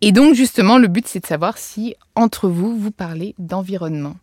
Et 0.00 0.12
donc, 0.12 0.34
justement, 0.34 0.78
le 0.78 0.88
but, 0.88 1.06
c'est 1.06 1.20
de 1.20 1.26
savoir 1.26 1.58
si, 1.58 1.94
entre 2.14 2.48
vous, 2.48 2.74
vous 2.74 2.90
parlez 2.90 3.34
d'environnement. 3.38 4.16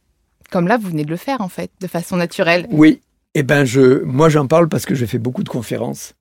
Comme 0.50 0.67
là, 0.67 0.77
vous 0.77 0.89
venez 0.89 1.05
de 1.05 1.11
le 1.11 1.17
faire, 1.17 1.41
en 1.41 1.50
fait, 1.50 1.69
de 1.81 1.88
façon 1.88 2.17
naturelle. 2.17 2.65
Oui. 2.71 3.00
Eh 3.35 3.43
ben, 3.43 3.63
je, 3.63 4.01
moi, 4.03 4.27
j'en 4.27 4.47
parle 4.47 4.69
parce 4.69 4.88
que 4.88 4.95
j'ai 4.95 5.07
fait 5.07 5.19
beaucoup 5.19 5.43
de 5.43 5.50
conférences. 5.50 6.13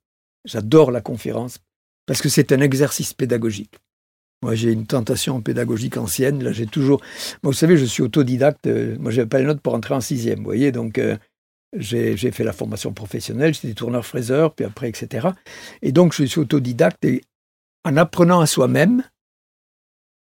J'adore 0.45 0.91
la 0.91 1.01
conférence 1.01 1.59
parce 2.05 2.21
que 2.21 2.29
c'est 2.29 2.51
un 2.51 2.61
exercice 2.61 3.13
pédagogique. 3.13 3.79
Moi, 4.43 4.55
j'ai 4.55 4.71
une 4.71 4.87
tentation 4.87 5.39
pédagogique 5.41 5.97
ancienne. 5.97 6.43
Là, 6.43 6.51
j'ai 6.51 6.65
toujours. 6.65 7.01
vous 7.43 7.53
savez, 7.53 7.77
je 7.77 7.85
suis 7.85 8.01
autodidacte. 8.01 8.65
Euh, 8.65 8.97
moi, 8.99 9.11
j'avais 9.11 9.27
pas 9.27 9.39
les 9.39 9.45
notes 9.45 9.61
pour 9.61 9.75
entrer 9.75 9.93
en 9.93 10.01
sixième. 10.01 10.43
Voyez, 10.43 10.71
donc 10.71 10.97
euh, 10.97 11.15
j'ai 11.73 12.15
fait 12.15 12.43
la 12.43 12.53
formation 12.53 12.91
professionnelle. 12.91 13.53
J'étais 13.53 13.75
tourneur-fraiseur, 13.75 14.55
puis 14.55 14.65
après, 14.65 14.89
etc. 14.89 15.29
Et 15.83 15.91
donc, 15.91 16.13
je 16.13 16.23
suis 16.23 16.41
autodidacte. 16.41 17.05
Et 17.05 17.21
en 17.85 17.97
apprenant 17.97 18.41
à 18.41 18.47
soi-même, 18.47 19.03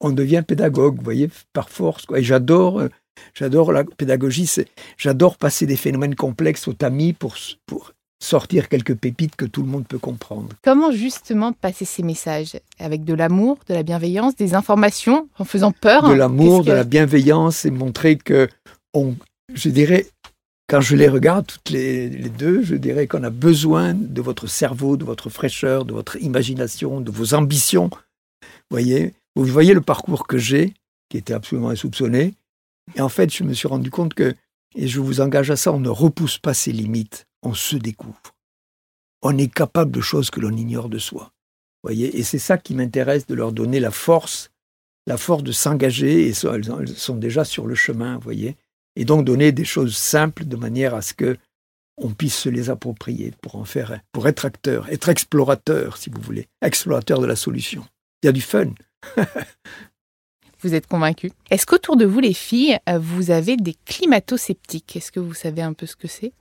on 0.00 0.10
devient 0.10 0.42
pédagogue. 0.46 1.00
Voyez, 1.00 1.30
par 1.52 1.70
force. 1.70 2.04
Et 2.16 2.24
j'adore. 2.24 2.80
Euh, 2.80 2.88
j'adore 3.34 3.70
la 3.70 3.84
pédagogie. 3.84 4.50
J'adore 4.98 5.38
passer 5.38 5.64
des 5.64 5.76
phénomènes 5.76 6.16
complexes 6.16 6.66
au 6.66 6.72
tamis 6.72 7.12
pour 7.12 7.36
sortir 8.22 8.68
quelques 8.68 8.94
pépites 8.94 9.36
que 9.36 9.44
tout 9.44 9.62
le 9.62 9.68
monde 9.68 9.86
peut 9.86 9.98
comprendre. 9.98 10.50
Comment 10.62 10.92
justement 10.92 11.52
passer 11.52 11.84
ces 11.84 12.02
messages? 12.02 12.56
Avec 12.78 13.04
de 13.04 13.14
l'amour, 13.14 13.58
de 13.68 13.74
la 13.74 13.82
bienveillance, 13.82 14.36
des 14.36 14.54
informations, 14.54 15.28
en 15.38 15.44
faisant 15.44 15.72
peur? 15.72 16.08
De 16.08 16.14
l'amour, 16.14 16.64
de 16.64 16.72
la 16.72 16.84
bienveillance 16.84 17.64
et 17.64 17.70
montrer 17.70 18.16
que, 18.16 18.48
on, 18.94 19.16
je 19.52 19.68
dirais, 19.70 20.06
quand 20.68 20.80
je 20.80 20.94
les 20.94 21.08
regarde, 21.08 21.46
toutes 21.46 21.70
les, 21.70 22.08
deux, 22.08 22.62
je 22.62 22.76
dirais 22.76 23.08
qu'on 23.08 23.24
a 23.24 23.30
besoin 23.30 23.92
de 23.92 24.22
votre 24.22 24.46
cerveau, 24.46 24.96
de 24.96 25.04
votre 25.04 25.28
fraîcheur, 25.28 25.84
de 25.84 25.92
votre 25.92 26.16
imagination, 26.22 27.00
de 27.00 27.10
vos 27.10 27.34
ambitions. 27.34 27.90
Voyez, 28.70 29.14
vous 29.34 29.44
voyez 29.44 29.74
le 29.74 29.80
parcours 29.80 30.26
que 30.28 30.38
j'ai, 30.38 30.74
qui 31.08 31.18
était 31.18 31.34
absolument 31.34 31.70
insoupçonné. 31.70 32.34
Et 32.94 33.00
en 33.00 33.08
fait, 33.08 33.34
je 33.34 33.42
me 33.42 33.52
suis 33.52 33.68
rendu 33.68 33.90
compte 33.90 34.14
que, 34.14 34.34
et 34.76 34.86
je 34.86 35.00
vous 35.00 35.20
engage 35.20 35.50
à 35.50 35.56
ça, 35.56 35.72
on 35.72 35.80
ne 35.80 35.88
repousse 35.88 36.38
pas 36.38 36.54
ses 36.54 36.72
limites 36.72 37.26
on 37.42 37.54
se 37.54 37.76
découvre. 37.76 38.34
On 39.22 39.36
est 39.38 39.52
capable 39.52 39.90
de 39.90 40.00
choses 40.00 40.30
que 40.30 40.40
l'on 40.40 40.56
ignore 40.56 40.88
de 40.88 40.98
soi. 40.98 41.32
Voyez, 41.82 42.16
et 42.18 42.22
c'est 42.22 42.38
ça 42.38 42.58
qui 42.58 42.74
m'intéresse 42.74 43.26
de 43.26 43.34
leur 43.34 43.52
donner 43.52 43.80
la 43.80 43.90
force, 43.90 44.50
la 45.06 45.16
force 45.16 45.42
de 45.42 45.52
s'engager. 45.52 46.28
Et 46.28 46.32
elles 46.44 46.88
sont 46.88 47.16
déjà 47.16 47.44
sur 47.44 47.66
le 47.66 47.74
chemin, 47.74 48.18
voyez. 48.18 48.56
Et 48.96 49.04
donc 49.04 49.24
donner 49.24 49.52
des 49.52 49.64
choses 49.64 49.96
simples 49.96 50.44
de 50.44 50.56
manière 50.56 50.94
à 50.94 51.02
ce 51.02 51.14
que 51.14 51.36
on 51.98 52.10
puisse 52.10 52.36
se 52.36 52.48
les 52.48 52.70
approprier 52.70 53.32
pour 53.42 53.56
en 53.56 53.64
faire, 53.64 54.00
pour 54.12 54.26
être 54.26 54.44
acteur, 54.44 54.88
être 54.90 55.08
explorateur, 55.08 55.96
si 55.98 56.10
vous 56.10 56.20
voulez, 56.20 56.48
explorateur 56.62 57.20
de 57.20 57.26
la 57.26 57.36
solution. 57.36 57.84
Il 58.22 58.26
y 58.26 58.28
a 58.28 58.32
du 58.32 58.40
fun. 58.40 58.70
vous 60.62 60.74
êtes 60.74 60.86
convaincu 60.86 61.32
Est-ce 61.50 61.66
qu'autour 61.66 61.96
de 61.96 62.06
vous, 62.06 62.20
les 62.20 62.32
filles, 62.32 62.78
vous 62.98 63.30
avez 63.30 63.56
des 63.56 63.76
climato-sceptiques? 63.84 64.96
Est-ce 64.96 65.12
que 65.12 65.20
vous 65.20 65.34
savez 65.34 65.62
un 65.62 65.74
peu 65.74 65.86
ce 65.86 65.96
que 65.96 66.08
c'est? 66.08 66.32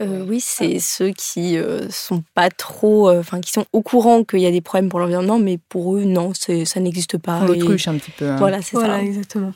Euh, 0.00 0.24
oui, 0.26 0.40
c'est 0.40 0.78
ceux 0.78 1.10
qui 1.10 1.58
euh, 1.58 1.90
sont 1.90 2.22
pas 2.34 2.48
trop, 2.48 3.10
euh, 3.10 3.20
enfin 3.20 3.40
qui 3.40 3.52
sont 3.52 3.66
au 3.72 3.82
courant 3.82 4.24
qu'il 4.24 4.40
y 4.40 4.46
a 4.46 4.50
des 4.50 4.62
problèmes 4.62 4.88
pour 4.88 4.98
l'environnement, 4.98 5.38
mais 5.38 5.58
pour 5.68 5.96
eux 5.96 6.04
non, 6.04 6.32
ça 6.34 6.80
n'existe 6.80 7.18
pas. 7.18 7.44
L'autruche 7.44 7.86
un 7.86 7.96
petit 7.96 8.10
peu. 8.10 8.28
Hein. 8.30 8.36
Voilà, 8.36 8.62
c'est 8.62 8.76
voilà, 8.76 9.02
exactement. 9.02 9.52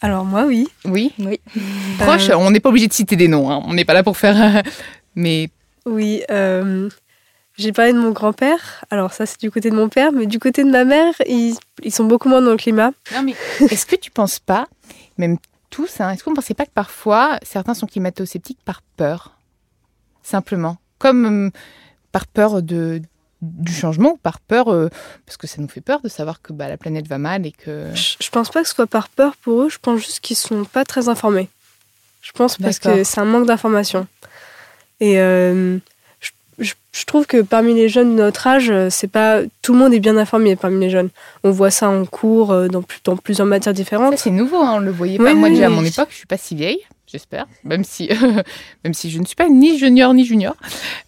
Alors 0.00 0.24
moi, 0.24 0.44
oui. 0.44 0.68
Oui. 0.84 1.12
Oui. 1.18 1.40
Proche, 1.98 2.30
on 2.30 2.52
n'est 2.52 2.60
pas 2.60 2.68
obligé 2.68 2.86
de 2.86 2.92
citer 2.92 3.16
des 3.16 3.26
noms. 3.26 3.50
Hein. 3.50 3.62
On 3.66 3.74
n'est 3.74 3.84
pas 3.84 3.94
là 3.94 4.04
pour 4.04 4.16
faire. 4.16 4.62
mais. 5.16 5.50
Oui. 5.84 6.22
J'ai 7.56 7.72
parlé 7.72 7.92
de 7.92 7.98
mon 7.98 8.12
grand-père. 8.12 8.84
Alors 8.90 9.12
ça, 9.12 9.26
c'est 9.26 9.40
du 9.40 9.50
côté 9.50 9.70
de 9.70 9.74
mon 9.74 9.88
père, 9.88 10.12
mais 10.12 10.26
du 10.26 10.38
côté 10.38 10.62
de 10.62 10.70
ma 10.70 10.84
mère, 10.84 11.14
ils, 11.26 11.56
ils 11.82 11.92
sont 11.92 12.04
beaucoup 12.04 12.28
moins 12.28 12.40
dans 12.40 12.52
le 12.52 12.56
climat. 12.56 12.92
Non 13.12 13.24
mais. 13.24 13.34
Est-ce 13.72 13.86
que 13.86 13.96
tu 13.96 14.12
penses 14.12 14.38
pas, 14.38 14.68
même 15.16 15.38
tous, 15.70 16.00
hein, 16.00 16.10
est-ce 16.10 16.24
qu'on 16.24 16.30
ne 16.30 16.36
pensait 16.36 16.54
pas 16.54 16.64
que 16.64 16.70
parfois 16.70 17.38
certains 17.42 17.74
sont 17.74 17.86
climato-sceptiques 17.86 18.60
par 18.64 18.82
peur? 18.96 19.37
Simplement. 20.22 20.78
Comme 20.98 21.46
euh, 21.46 21.50
par 22.12 22.26
peur 22.26 22.62
de, 22.62 23.00
du 23.42 23.72
changement 23.72 24.18
par 24.22 24.40
peur, 24.40 24.72
euh, 24.72 24.88
parce 25.26 25.36
que 25.36 25.46
ça 25.46 25.60
nous 25.60 25.68
fait 25.68 25.80
peur 25.80 26.00
de 26.00 26.08
savoir 26.08 26.42
que 26.42 26.52
bah, 26.52 26.68
la 26.68 26.76
planète 26.76 27.06
va 27.06 27.18
mal 27.18 27.46
et 27.46 27.52
que... 27.52 27.90
Je, 27.94 28.16
je 28.20 28.30
pense 28.30 28.50
pas 28.50 28.62
que 28.62 28.68
ce 28.68 28.74
soit 28.74 28.86
par 28.86 29.08
peur 29.08 29.36
pour 29.36 29.62
eux, 29.62 29.68
je 29.68 29.78
pense 29.80 30.00
juste 30.00 30.20
qu'ils 30.20 30.36
sont 30.36 30.64
pas 30.64 30.84
très 30.84 31.08
informés. 31.08 31.48
Je 32.22 32.32
pense 32.32 32.56
parce 32.56 32.78
que 32.78 33.04
c'est 33.04 33.20
un 33.20 33.24
manque 33.24 33.46
d'information. 33.46 34.06
Et 35.00 35.20
euh, 35.20 35.78
je, 36.58 36.74
je, 36.92 37.04
trouve 37.04 37.26
que 37.26 37.40
parmi 37.40 37.72
les 37.72 37.88
jeunes 37.88 38.16
de 38.16 38.20
notre 38.20 38.46
âge, 38.48 38.72
c'est 38.90 39.06
pas 39.06 39.42
tout 39.62 39.72
le 39.72 39.78
monde 39.78 39.94
est 39.94 40.00
bien 40.00 40.16
informé 40.16 40.56
parmi 40.56 40.80
les 40.80 40.90
jeunes. 40.90 41.10
On 41.44 41.52
voit 41.52 41.70
ça 41.70 41.88
en 41.88 42.04
cours 42.04 42.48
dans, 42.68 42.82
dans 43.04 43.16
plusieurs 43.16 43.46
matières 43.46 43.72
différentes. 43.72 44.18
c'est 44.18 44.30
nouveau, 44.30 44.58
hein, 44.58 44.74
on 44.74 44.78
le 44.80 44.90
voyait 44.90 45.16
pas. 45.16 45.32
Moi 45.32 45.48
déjà 45.48 45.66
à 45.66 45.70
mon 45.70 45.84
époque, 45.84 46.08
je 46.10 46.16
suis 46.16 46.26
pas 46.26 46.36
si 46.36 46.56
vieille 46.56 46.80
j'espère, 47.10 47.46
même 47.64 47.84
si, 47.84 48.08
même 48.84 48.94
si 48.94 49.10
je 49.10 49.18
ne 49.18 49.24
suis 49.24 49.34
pas 49.36 49.48
ni 49.48 49.78
junior 49.78 50.12
ni 50.14 50.24
junior. 50.24 50.54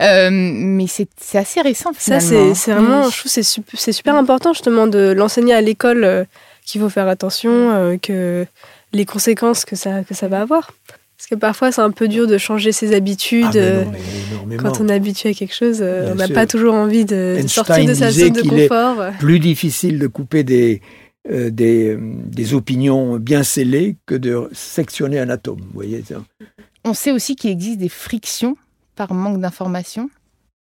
Euh, 0.02 0.28
mais 0.33 0.87
c'est 0.87 1.09
assez 1.38 1.61
récent 1.61 1.92
finalement. 1.92 2.26
Ça, 2.26 2.54
c'est 2.54 2.73
vraiment, 2.73 3.09
je 3.11 3.19
trouve 3.19 3.30
c'est 3.30 3.42
c'est 3.75 3.92
super 3.92 4.16
important 4.16 4.52
justement 4.52 4.87
de 4.87 5.12
l'enseigner 5.12 5.54
à 5.54 5.61
l'école 5.61 6.04
euh, 6.04 6.25
qu'il 6.64 6.80
faut 6.80 6.88
faire 6.88 7.09
attention, 7.09 7.50
euh, 7.52 7.97
que 7.97 8.47
les 8.92 9.04
conséquences 9.04 9.64
que 9.64 9.76
ça, 9.76 10.02
que 10.02 10.14
ça 10.14 10.28
va 10.28 10.40
avoir. 10.40 10.73
Parce 11.16 11.28
que 11.28 11.35
parfois, 11.35 11.71
c'est 11.71 11.83
un 11.83 11.90
peu 11.90 12.09
dur 12.09 12.26
de 12.26 12.38
changer 12.38 12.73
ses 12.73 12.95
habitudes. 12.95 13.45
Ah, 13.49 13.50
mais 13.54 13.85
non, 13.85 14.47
mais 14.47 14.57
quand 14.57 14.80
on 14.80 14.88
est 14.88 14.95
habitué 14.95 15.28
à 15.28 15.35
quelque 15.35 15.54
chose, 15.54 15.80
Bien 15.80 16.12
on 16.12 16.14
n'a 16.14 16.28
pas 16.28 16.47
toujours 16.47 16.73
envie 16.75 17.04
de 17.04 17.35
Einstein 17.38 17.49
sortir 17.49 17.85
de 17.85 17.92
sa 17.92 18.11
zone 18.11 18.33
de 18.33 18.40
qu'il 18.40 18.59
est- 18.59 18.69
confort. 18.69 18.97
plus 19.19 19.38
difficile 19.38 19.99
de 19.99 20.07
couper 20.07 20.45
des, 20.45 20.80
euh, 21.29 21.50
des, 21.50 21.91
euh, 21.97 21.99
des 22.27 22.55
opinions 22.55 23.19
bien 23.19 23.43
scellées 23.43 23.97
que 24.07 24.15
de 24.15 24.49
sectionner 24.53 25.19
un 25.19 25.29
atome. 25.29 25.61
Vous 25.61 25.73
voyez 25.75 26.03
ça. 26.03 26.25
On 26.85 26.95
sait 26.95 27.12
aussi 27.12 27.37
qu'il 27.37 27.50
existe 27.50 27.79
des 27.79 27.89
frictions 27.91 28.57
par 28.97 29.12
manque 29.12 29.41
d'information. 29.41 30.09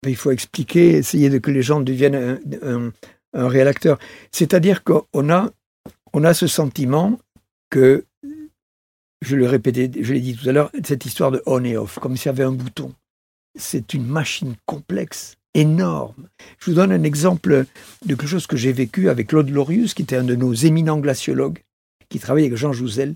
Il 0.07 0.15
faut 0.15 0.31
expliquer, 0.31 0.91
essayer 0.97 1.29
de 1.29 1.37
que 1.39 1.51
les 1.51 1.61
gens 1.61 1.81
deviennent 1.81 2.15
un, 2.15 2.39
un- 2.63 2.91
un 3.33 3.47
réel 3.47 3.67
acteur. 3.67 3.99
C'est-à-dire 4.31 4.83
qu'on 4.83 5.29
a, 5.29 5.51
on 6.13 6.23
a 6.23 6.33
ce 6.33 6.47
sentiment 6.47 7.19
que, 7.69 8.05
je 9.21 9.35
le 9.35 9.45
répétais, 9.47 9.91
je 10.01 10.13
l'ai 10.13 10.21
dit 10.21 10.35
tout 10.35 10.47
à 10.49 10.51
l'heure, 10.53 10.71
cette 10.83 11.05
histoire 11.05 11.29
de 11.29 11.43
on 11.45 11.63
et 11.63 11.75
off, 11.77 11.99
comme 11.99 12.15
s'il 12.17 12.27
y 12.27 12.29
avait 12.29 12.43
un 12.43 12.53
bouton. 12.53 12.93
C'est 13.55 13.93
une 13.93 14.05
machine 14.07 14.55
complexe, 14.65 15.35
énorme. 15.53 16.29
Je 16.59 16.69
vous 16.69 16.75
donne 16.75 16.91
un 16.91 17.03
exemple 17.03 17.65
de 18.05 18.15
quelque 18.15 18.27
chose 18.27 18.47
que 18.47 18.57
j'ai 18.57 18.71
vécu 18.71 19.09
avec 19.09 19.27
Claude 19.27 19.49
Lorius, 19.49 19.93
qui 19.93 20.03
était 20.03 20.17
un 20.17 20.23
de 20.23 20.35
nos 20.35 20.53
éminents 20.53 20.99
glaciologues, 20.99 21.63
qui 22.09 22.19
travaillait 22.19 22.47
avec 22.47 22.57
Jean 22.57 22.73
Jouzel, 22.73 23.15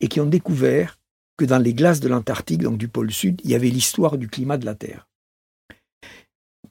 et 0.00 0.08
qui 0.08 0.20
ont 0.20 0.26
découvert 0.26 0.98
que 1.36 1.44
dans 1.44 1.58
les 1.58 1.74
glaces 1.74 2.00
de 2.00 2.08
l'Antarctique, 2.08 2.62
donc 2.62 2.78
du 2.78 2.88
pôle 2.88 3.12
Sud, 3.12 3.40
il 3.44 3.50
y 3.50 3.54
avait 3.54 3.70
l'histoire 3.70 4.18
du 4.18 4.28
climat 4.28 4.58
de 4.58 4.66
la 4.66 4.74
Terre. 4.74 5.08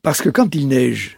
Parce 0.02 0.22
que 0.22 0.30
quand 0.30 0.54
il 0.56 0.68
neige, 0.68 1.18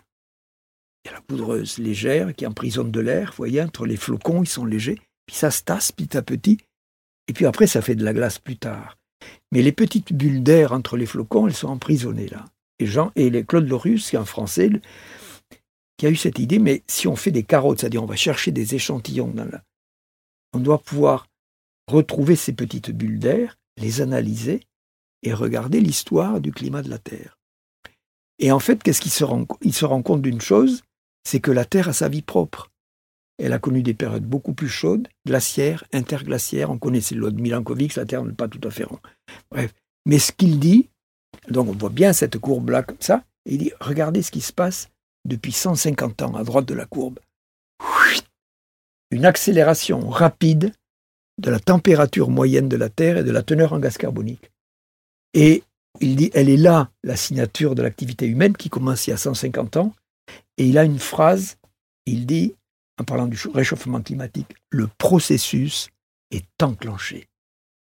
il 1.04 1.10
y 1.10 1.12
a 1.12 1.16
la 1.16 1.22
poudreuse 1.22 1.78
légère 1.78 2.34
qui 2.36 2.46
emprisonne 2.46 2.92
de 2.92 3.00
l'air, 3.00 3.30
vous 3.30 3.38
voyez, 3.38 3.62
entre 3.62 3.86
les 3.86 3.98
flocons, 3.98 4.44
ils 4.44 4.48
sont 4.48 4.66
légers, 4.66 5.00
puis 5.26 5.36
ça 5.36 5.52
se 5.52 5.64
tasse 5.64 5.92
petit 5.92 6.18
à 6.18 6.22
petit, 6.22 6.58
et 7.28 7.34
puis 7.34 7.46
après 7.46 7.68
ça 7.68 7.82
fait 7.82 7.96
de 7.96 8.04
la 8.04 8.14
glace 8.14 8.40
plus 8.40 8.58
tard. 8.58 8.98
Mais 9.52 9.62
les 9.62 9.72
petites 9.72 10.14
bulles 10.14 10.44
d'air 10.44 10.72
entre 10.72 10.98
les 10.98 11.06
flocons, 11.06 11.48
elles 11.48 11.56
sont 11.56 11.68
emprisonnées 11.68 12.28
là. 12.28 12.46
Et 12.80 12.86
Jean 12.86 13.12
et 13.16 13.44
Claude 13.44 13.68
Lorius, 13.68 14.10
qui 14.10 14.16
est 14.16 14.20
un 14.20 14.26
Français, 14.26 14.70
qui 15.98 16.08
a 16.08 16.10
eu 16.10 16.16
cette 16.16 16.40
idée, 16.40 16.60
mais 16.60 16.84
si 16.88 17.08
on 17.08 17.16
fait 17.16 17.32
des 17.32 17.44
carottes, 17.44 17.82
c'est-à-dire 17.82 18.04
on 18.04 18.08
va 18.08 18.16
chercher 18.16 18.52
des 18.52 18.76
échantillons 18.76 19.28
dans. 19.28 19.50
On 20.54 20.60
doit 20.60 20.82
pouvoir 20.82 21.28
retrouver 21.88 22.36
ces 22.36 22.54
petites 22.54 22.92
bulles 22.92 23.20
d'air, 23.20 23.58
les 23.78 24.02
analyser 24.02 24.62
et 25.24 25.34
regarder 25.34 25.82
l'histoire 25.82 26.40
du 26.40 26.52
climat 26.52 26.82
de 26.82 26.90
la 26.90 27.00
Terre. 27.00 27.38
Et 28.40 28.52
en 28.52 28.60
fait, 28.60 28.82
qu'est-ce 28.82 29.02
qu'il 29.02 29.12
se 29.12 29.26
rend, 29.26 29.46
il 29.62 29.74
se 29.74 29.86
rend 29.86 30.02
compte 30.02 30.22
d'une 30.22 30.42
chose, 30.42 30.84
c'est 31.26 31.42
que 31.42 31.52
la 31.52 31.66
Terre 31.66 31.90
a 31.90 31.94
sa 31.94 32.08
vie 32.08 32.22
propre. 32.22 32.72
Elle 33.38 33.54
a 33.54 33.60
connu 33.60 33.84
des 33.84 33.94
périodes 33.94 34.26
beaucoup 34.26 34.54
plus 34.54 34.70
chaudes, 34.70 35.08
glaciaires, 35.26 35.84
interglaciaires. 35.94 36.72
On 36.72 36.78
connaissait 36.78 37.16
le 37.16 37.22
loi 37.22 37.32
de 37.32 37.42
Milankovitch, 37.42 37.96
la 37.96 38.06
Terre 38.06 38.24
n'est 38.24 38.34
pas 38.34 38.48
tout 38.48 38.66
à 38.68 38.72
fait 38.72 38.84
ronde. 38.84 39.00
Bref. 39.52 39.74
Mais 40.06 40.20
ce 40.20 40.32
qu'il 40.32 40.60
dit, 40.60 40.89
donc 41.50 41.70
on 41.70 41.74
voit 41.74 41.90
bien 41.90 42.14
cette 42.14 42.38
courbe-là 42.38 42.84
comme 42.84 42.98
ça, 43.00 43.24
et 43.46 43.54
il 43.54 43.58
dit, 43.58 43.72
regardez 43.80 44.22
ce 44.22 44.32
qui 44.32 44.42
se 44.42 44.54
passe 44.54 44.90
depuis 45.26 45.52
150 45.52 46.22
ans 46.22 46.36
à 46.36 46.44
droite 46.44 46.66
de 46.66 46.74
la 46.74 46.86
courbe. 46.86 47.20
Une 49.12 49.26
accélération 49.26 50.08
rapide 50.10 50.72
de 51.40 51.50
la 51.50 51.60
température 51.60 52.30
moyenne 52.30 52.70
de 52.70 52.78
la 52.78 52.90
Terre 52.90 53.18
et 53.18 53.24
de 53.24 53.32
la 53.32 53.42
teneur 53.42 53.74
en 53.74 53.80
gaz 53.80 53.98
carbonique. 53.98 54.52
Et 55.34 55.64
il 56.02 56.16
dit, 56.16 56.30
elle 56.34 56.50
est 56.50 56.58
là, 56.58 56.92
la 57.04 57.16
signature 57.16 57.76
de 57.76 57.82
l'activité 57.82 58.28
humaine 58.28 58.56
qui 58.56 58.70
commence 58.70 59.08
il 59.08 59.12
y 59.12 59.14
a 59.14 59.18
150 59.18 59.78
ans. 59.78 59.94
Et 60.58 60.68
il 60.68 60.78
a 60.78 60.84
une 60.84 61.00
phrase, 61.00 61.58
il 62.06 62.26
dit, 62.26 62.54
en 63.00 63.04
parlant 63.04 63.28
du 63.28 63.40
réchauffement 63.54 64.02
climatique, 64.02 64.54
le 64.70 64.88
processus 64.98 65.90
est 66.32 66.62
enclenché. 66.62 67.29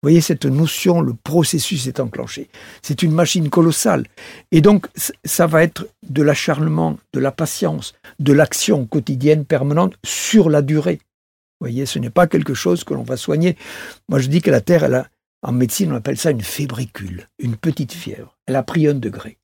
Vous 0.07 0.11
voyez 0.11 0.21
cette 0.21 0.45
notion, 0.45 1.01
le 1.01 1.13
processus 1.13 1.85
est 1.87 1.99
enclenché. 1.99 2.47
C'est 2.81 3.03
une 3.03 3.11
machine 3.11 3.49
colossale. 3.49 4.05
Et 4.53 4.61
donc, 4.61 4.87
ça 5.25 5.47
va 5.47 5.63
être 5.63 5.85
de 6.01 6.23
l'acharnement, 6.23 6.97
de 7.11 7.19
la 7.19 7.33
patience, 7.33 7.93
de 8.17 8.31
l'action 8.31 8.85
quotidienne 8.85 9.43
permanente 9.43 9.95
sur 10.05 10.49
la 10.49 10.61
durée. 10.61 11.01
Vous 11.59 11.67
voyez, 11.67 11.85
ce 11.85 11.99
n'est 11.99 12.09
pas 12.09 12.25
quelque 12.25 12.53
chose 12.53 12.85
que 12.85 12.93
l'on 12.93 13.03
va 13.03 13.17
soigner. 13.17 13.57
Moi, 14.07 14.19
je 14.19 14.29
dis 14.29 14.41
que 14.41 14.49
la 14.49 14.61
Terre, 14.61 14.85
elle 14.85 14.93
a, 14.93 15.07
en 15.41 15.51
médecine, 15.51 15.91
on 15.91 15.97
appelle 15.97 16.17
ça 16.17 16.31
une 16.31 16.39
fébricule, 16.39 17.27
une 17.37 17.57
petite 17.57 17.91
fièvre. 17.91 18.37
Elle 18.45 18.55
a 18.55 18.63
pris 18.63 18.87
un 18.87 18.93
degré. 18.93 19.37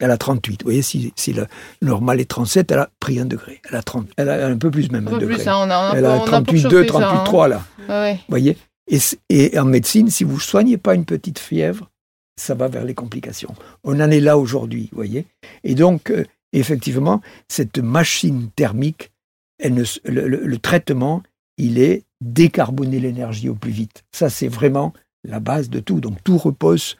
Elle 0.00 0.10
a 0.10 0.16
38. 0.18 0.62
Vous 0.62 0.66
voyez, 0.66 0.82
si, 0.82 1.12
si 1.14 1.32
le 1.32 1.46
normal 1.80 2.20
est 2.20 2.28
37, 2.28 2.72
elle 2.72 2.80
a 2.80 2.90
pris 2.98 3.20
un 3.20 3.24
degré. 3.24 3.60
Elle 3.70 3.76
a 3.76 3.82
30. 3.84 4.08
Elle 4.16 4.30
a 4.30 4.48
un 4.48 4.58
peu 4.58 4.72
plus 4.72 4.90
même, 4.90 5.06
Un 5.06 5.12
un 5.12 5.14
peu 5.14 5.20
degré. 5.20 5.36
plus, 5.36 5.46
hein, 5.46 5.54
on 5.58 5.70
a 5.70 5.76
un 5.76 5.94
elle 5.94 6.06
a 6.06 6.16
on 6.16 6.26
a 6.26 6.36
un 6.38 6.42
peu 6.42 6.56
38,2, 6.56 6.62
chauffé 6.62 6.88
ça, 6.88 7.08
hein. 7.08 7.24
38,3 7.24 7.48
là. 7.48 7.62
Ouais, 7.88 7.94
ouais. 7.94 8.14
Vous 8.14 8.24
voyez 8.30 8.56
et, 8.90 9.58
en 9.58 9.64
médecine, 9.64 10.10
si 10.10 10.24
vous 10.24 10.36
ne 10.36 10.40
soignez 10.40 10.76
pas 10.78 10.94
une 10.94 11.04
petite 11.04 11.38
fièvre, 11.38 11.90
ça 12.38 12.54
va 12.54 12.68
vers 12.68 12.84
les 12.84 12.94
complications. 12.94 13.54
On 13.84 14.00
en 14.00 14.10
est 14.10 14.20
là 14.20 14.38
aujourd'hui, 14.38 14.88
vous 14.92 14.96
voyez 14.96 15.26
Et 15.64 15.74
donc, 15.74 16.10
euh, 16.10 16.24
effectivement, 16.52 17.20
cette 17.48 17.78
machine 17.78 18.48
thermique, 18.54 19.10
elle 19.58 19.84
le- 20.04 20.26
le 20.28 20.58
traitement, 20.58 21.22
il 21.56 21.78
est 21.78 22.04
décarboner 22.20 23.00
l'énergie 23.00 23.48
au 23.48 23.54
plus 23.54 23.72
vite. 23.72 24.04
Ça, 24.12 24.30
c'est 24.30 24.48
vraiment 24.48 24.92
la 25.24 25.40
base 25.40 25.68
de 25.68 25.80
tout. 25.80 26.00
Donc, 26.00 26.22
tout 26.24 26.38
repose, 26.38 26.96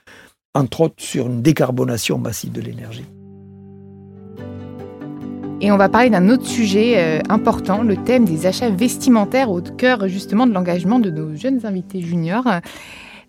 entre 0.54 0.82
autres, 0.82 1.02
sur 1.02 1.26
une 1.28 1.42
décarbonation 1.42 2.18
massive 2.18 2.52
de 2.52 2.60
l'énergie. 2.60 3.04
Et 5.60 5.72
on 5.72 5.76
va 5.76 5.88
parler 5.88 6.08
d'un 6.08 6.28
autre 6.28 6.46
sujet 6.46 6.94
euh, 6.98 7.20
important, 7.28 7.82
le 7.82 7.96
thème 7.96 8.24
des 8.24 8.46
achats 8.46 8.70
vestimentaires 8.70 9.50
au 9.50 9.60
cœur 9.60 10.06
justement 10.06 10.46
de 10.46 10.52
l'engagement 10.52 11.00
de 11.00 11.10
nos 11.10 11.34
jeunes 11.34 11.66
invités 11.66 12.00
juniors. 12.00 12.46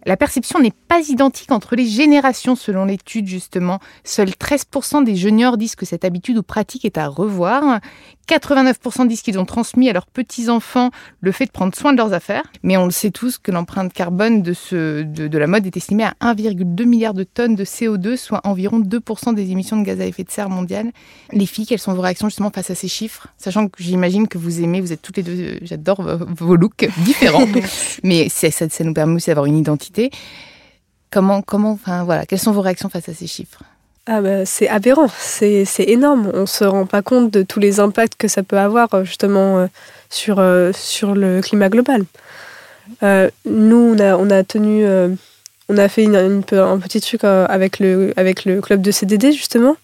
La 0.09 0.17
perception 0.17 0.59
n'est 0.59 0.73
pas 0.87 1.07
identique 1.07 1.51
entre 1.51 1.75
les 1.75 1.85
générations 1.85 2.55
selon 2.55 2.85
l'étude 2.85 3.27
justement. 3.27 3.77
Seuls 4.03 4.29
13% 4.29 5.03
des 5.03 5.15
juniors 5.15 5.55
disent 5.55 5.75
que 5.75 5.85
cette 5.85 6.03
habitude 6.03 6.39
ou 6.39 6.41
pratique 6.41 6.83
est 6.83 6.97
à 6.97 7.07
revoir. 7.07 7.79
89% 8.27 9.07
disent 9.07 9.21
qu'ils 9.21 9.37
ont 9.37 9.45
transmis 9.45 9.87
à 9.87 9.93
leurs 9.93 10.07
petits-enfants 10.07 10.89
le 11.21 11.31
fait 11.31 11.45
de 11.45 11.51
prendre 11.51 11.75
soin 11.75 11.93
de 11.93 11.97
leurs 11.97 12.13
affaires. 12.13 12.43
Mais 12.63 12.75
on 12.75 12.85
le 12.85 12.91
sait 12.91 13.11
tous 13.11 13.37
que 13.37 13.51
l'empreinte 13.51 13.93
carbone 13.93 14.41
de, 14.41 14.53
ce, 14.53 15.03
de, 15.03 15.27
de 15.27 15.37
la 15.37 15.45
mode 15.45 15.67
est 15.67 15.77
estimée 15.77 16.05
à 16.05 16.15
1,2 16.21 16.85
milliard 16.85 17.13
de 17.13 17.23
tonnes 17.23 17.55
de 17.55 17.63
CO2, 17.63 18.17
soit 18.17 18.41
environ 18.45 18.79
2% 18.79 19.35
des 19.35 19.51
émissions 19.51 19.77
de 19.77 19.83
gaz 19.83 20.01
à 20.01 20.05
effet 20.05 20.23
de 20.23 20.31
serre 20.31 20.49
mondiales. 20.49 20.91
Les 21.33 21.45
filles, 21.45 21.67
quelles 21.67 21.79
sont 21.79 21.93
vos 21.93 22.01
réactions 22.01 22.29
justement 22.29 22.51
face 22.51 22.71
à 22.71 22.75
ces 22.75 22.87
chiffres? 22.87 23.27
Sachant 23.37 23.67
que 23.67 23.81
j'imagine 23.81 24.27
que 24.27 24.39
vous 24.39 24.61
aimez, 24.61 24.81
vous 24.81 24.93
êtes 24.93 25.03
toutes 25.03 25.17
les 25.17 25.23
deux, 25.23 25.39
euh, 25.39 25.57
j'adore 25.61 26.01
vos, 26.01 26.55
looks 26.55 26.87
différents, 27.03 27.47
mais 28.03 28.29
ça 28.29 28.49
nous 28.83 28.93
permet 28.93 29.15
aussi 29.15 29.27
d'avoir 29.27 29.45
une 29.45 29.57
identité. 29.57 29.98
Comment, 31.11 31.41
comment, 31.41 31.71
enfin 31.71 32.03
voilà, 32.03 32.25
quelles 32.25 32.39
sont 32.39 32.51
vos 32.51 32.61
réactions 32.61 32.89
face 32.89 33.09
à 33.09 33.13
ces 33.13 33.27
chiffres? 33.27 33.63
Ah 34.11 34.21
bah, 34.21 34.43
c'est 34.43 34.67
aberrant, 34.67 35.07
c'est 35.19 35.65
énorme. 35.79 36.31
On 36.33 36.47
se 36.47 36.63
rend 36.63 36.87
pas 36.87 37.03
compte 37.03 37.29
de 37.31 37.43
tous 37.43 37.59
les 37.59 37.79
impacts 37.79 38.15
que 38.17 38.27
ça 38.27 38.41
peut 38.41 38.57
avoir 38.57 38.91
euh, 38.93 39.03
justement 39.03 39.59
euh, 39.59 39.67
sur, 40.09 40.39
euh, 40.39 40.71
sur 40.73 41.13
le 41.13 41.41
climat 41.41 41.69
global. 41.69 42.05
Nous, 43.03 43.95
on 43.95 43.99
a, 43.99 44.17
on 44.17 44.31
a 44.31 44.43
tenu, 44.43 44.83
on 45.69 45.77
a 45.77 45.87
fait 45.89 46.03
une, 46.03 46.15
un 46.15 46.79
petit 46.79 47.01
truc 47.01 47.23
avec 47.23 47.77
le, 47.77 48.13
avec 48.17 48.45
le 48.45 48.61
club 48.61 48.81
de 48.81 48.89
CDD 48.89 49.31
justement. 49.31 49.77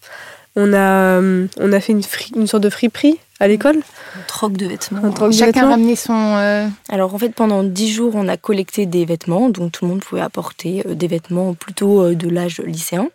On 0.56 0.74
a, 0.74 1.20
on 1.20 1.72
a 1.72 1.80
fait 1.80 1.92
une, 1.92 2.02
une 2.34 2.48
sorte 2.48 2.64
de 2.64 2.70
friperie 2.70 3.20
à 3.40 3.48
l'école. 3.48 3.76
On 4.16 4.26
troque 4.26 4.56
de 4.56 4.66
vêtements. 4.66 5.00
Un 5.04 5.10
troc 5.10 5.30
de 5.30 5.34
Chacun 5.36 5.52
vêtements. 5.52 5.70
ramenait 5.70 5.96
son. 5.96 6.12
euh, 6.14 6.66
Alors 6.88 7.14
en 7.14 7.18
fait, 7.18 7.30
pendant 7.34 7.62
dix 7.62 7.90
jours, 7.92 8.12
on 8.14 8.28
a 8.28 8.36
collecté 8.36 8.86
des 8.86 9.04
vêtements, 9.04 9.50
donc 9.50 9.72
tout 9.72 9.84
le 9.84 9.90
monde 9.90 10.00
pouvait 10.00 10.20
apporter 10.22 10.82
euh, 10.86 10.94
des 10.94 11.06
vêtements 11.06 11.54
plutôt 11.54 12.02
euh, 12.02 12.14
de 12.14 12.28
l'âge 12.28 12.60
lycéen. 12.64 13.08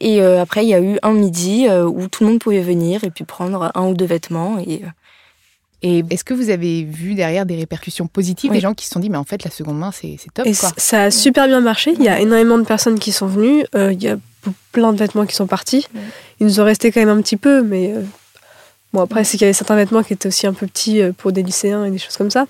Et 0.00 0.20
euh, 0.20 0.40
après, 0.42 0.64
il 0.64 0.68
y 0.68 0.74
a 0.74 0.80
eu 0.80 0.98
un 1.02 1.12
midi 1.12 1.66
où 1.70 2.08
tout 2.08 2.22
le 2.24 2.30
monde 2.30 2.38
pouvait 2.40 2.60
venir 2.60 3.02
et 3.04 3.10
puis 3.10 3.24
prendre 3.24 3.70
un 3.74 3.86
ou 3.88 3.94
deux 3.94 4.04
vêtements. 4.04 4.58
Et 4.58 4.82
Et 5.82 6.02
est-ce 6.10 6.24
que 6.24 6.34
vous 6.34 6.50
avez 6.50 6.84
vu 6.84 7.14
derrière 7.14 7.46
des 7.46 7.56
répercussions 7.56 8.06
positives, 8.06 8.50
Oui. 8.50 8.56
des 8.58 8.60
gens 8.62 8.74
qui 8.74 8.84
se 8.86 8.90
sont 8.92 9.00
dit, 9.00 9.08
mais 9.10 9.18
en 9.18 9.24
fait, 9.24 9.44
la 9.44 9.50
seconde 9.50 9.78
main, 9.78 9.92
c'est 9.92 10.16
c'est 10.18 10.32
top, 10.34 10.46
Et 10.46 10.54
quoi. 10.54 10.68
c- 10.70 10.74
ça 10.78 11.02
a 11.04 11.10
super 11.10 11.46
bien 11.46 11.60
marché. 11.60 11.94
Il 11.98 12.02
y 12.04 12.08
a 12.08 12.18
énormément 12.20 12.58
de 12.58 12.64
personnes 12.64 12.98
qui 12.98 13.12
sont 13.12 13.26
venues. 13.26 13.64
Euh, 13.74 13.92
il 13.92 14.02
y 14.02 14.08
a 14.08 14.16
plein 14.72 14.92
de 14.92 14.98
vêtements 14.98 15.26
qui 15.26 15.34
sont 15.34 15.46
partis. 15.46 15.86
Ouais. 15.94 16.00
Il 16.40 16.46
nous 16.46 16.60
en 16.60 16.64
restait 16.64 16.90
quand 16.92 17.00
même 17.00 17.16
un 17.18 17.22
petit 17.22 17.36
peu, 17.38 17.62
mais 17.62 17.92
euh, 17.94 18.02
bon 18.92 19.00
après 19.00 19.24
c'est 19.24 19.32
qu'il 19.36 19.42
y 19.42 19.44
avait 19.44 19.52
certains 19.52 19.76
vêtements 19.76 20.02
qui 20.02 20.12
étaient 20.12 20.28
aussi 20.28 20.46
un 20.46 20.52
peu 20.52 20.66
petits 20.66 21.02
euh, 21.02 21.12
pour 21.12 21.32
des 21.32 21.42
lycéens 21.42 21.84
et 21.84 21.90
des 21.90 21.98
choses 21.98 22.16
comme 22.16 22.30
ça. 22.30 22.46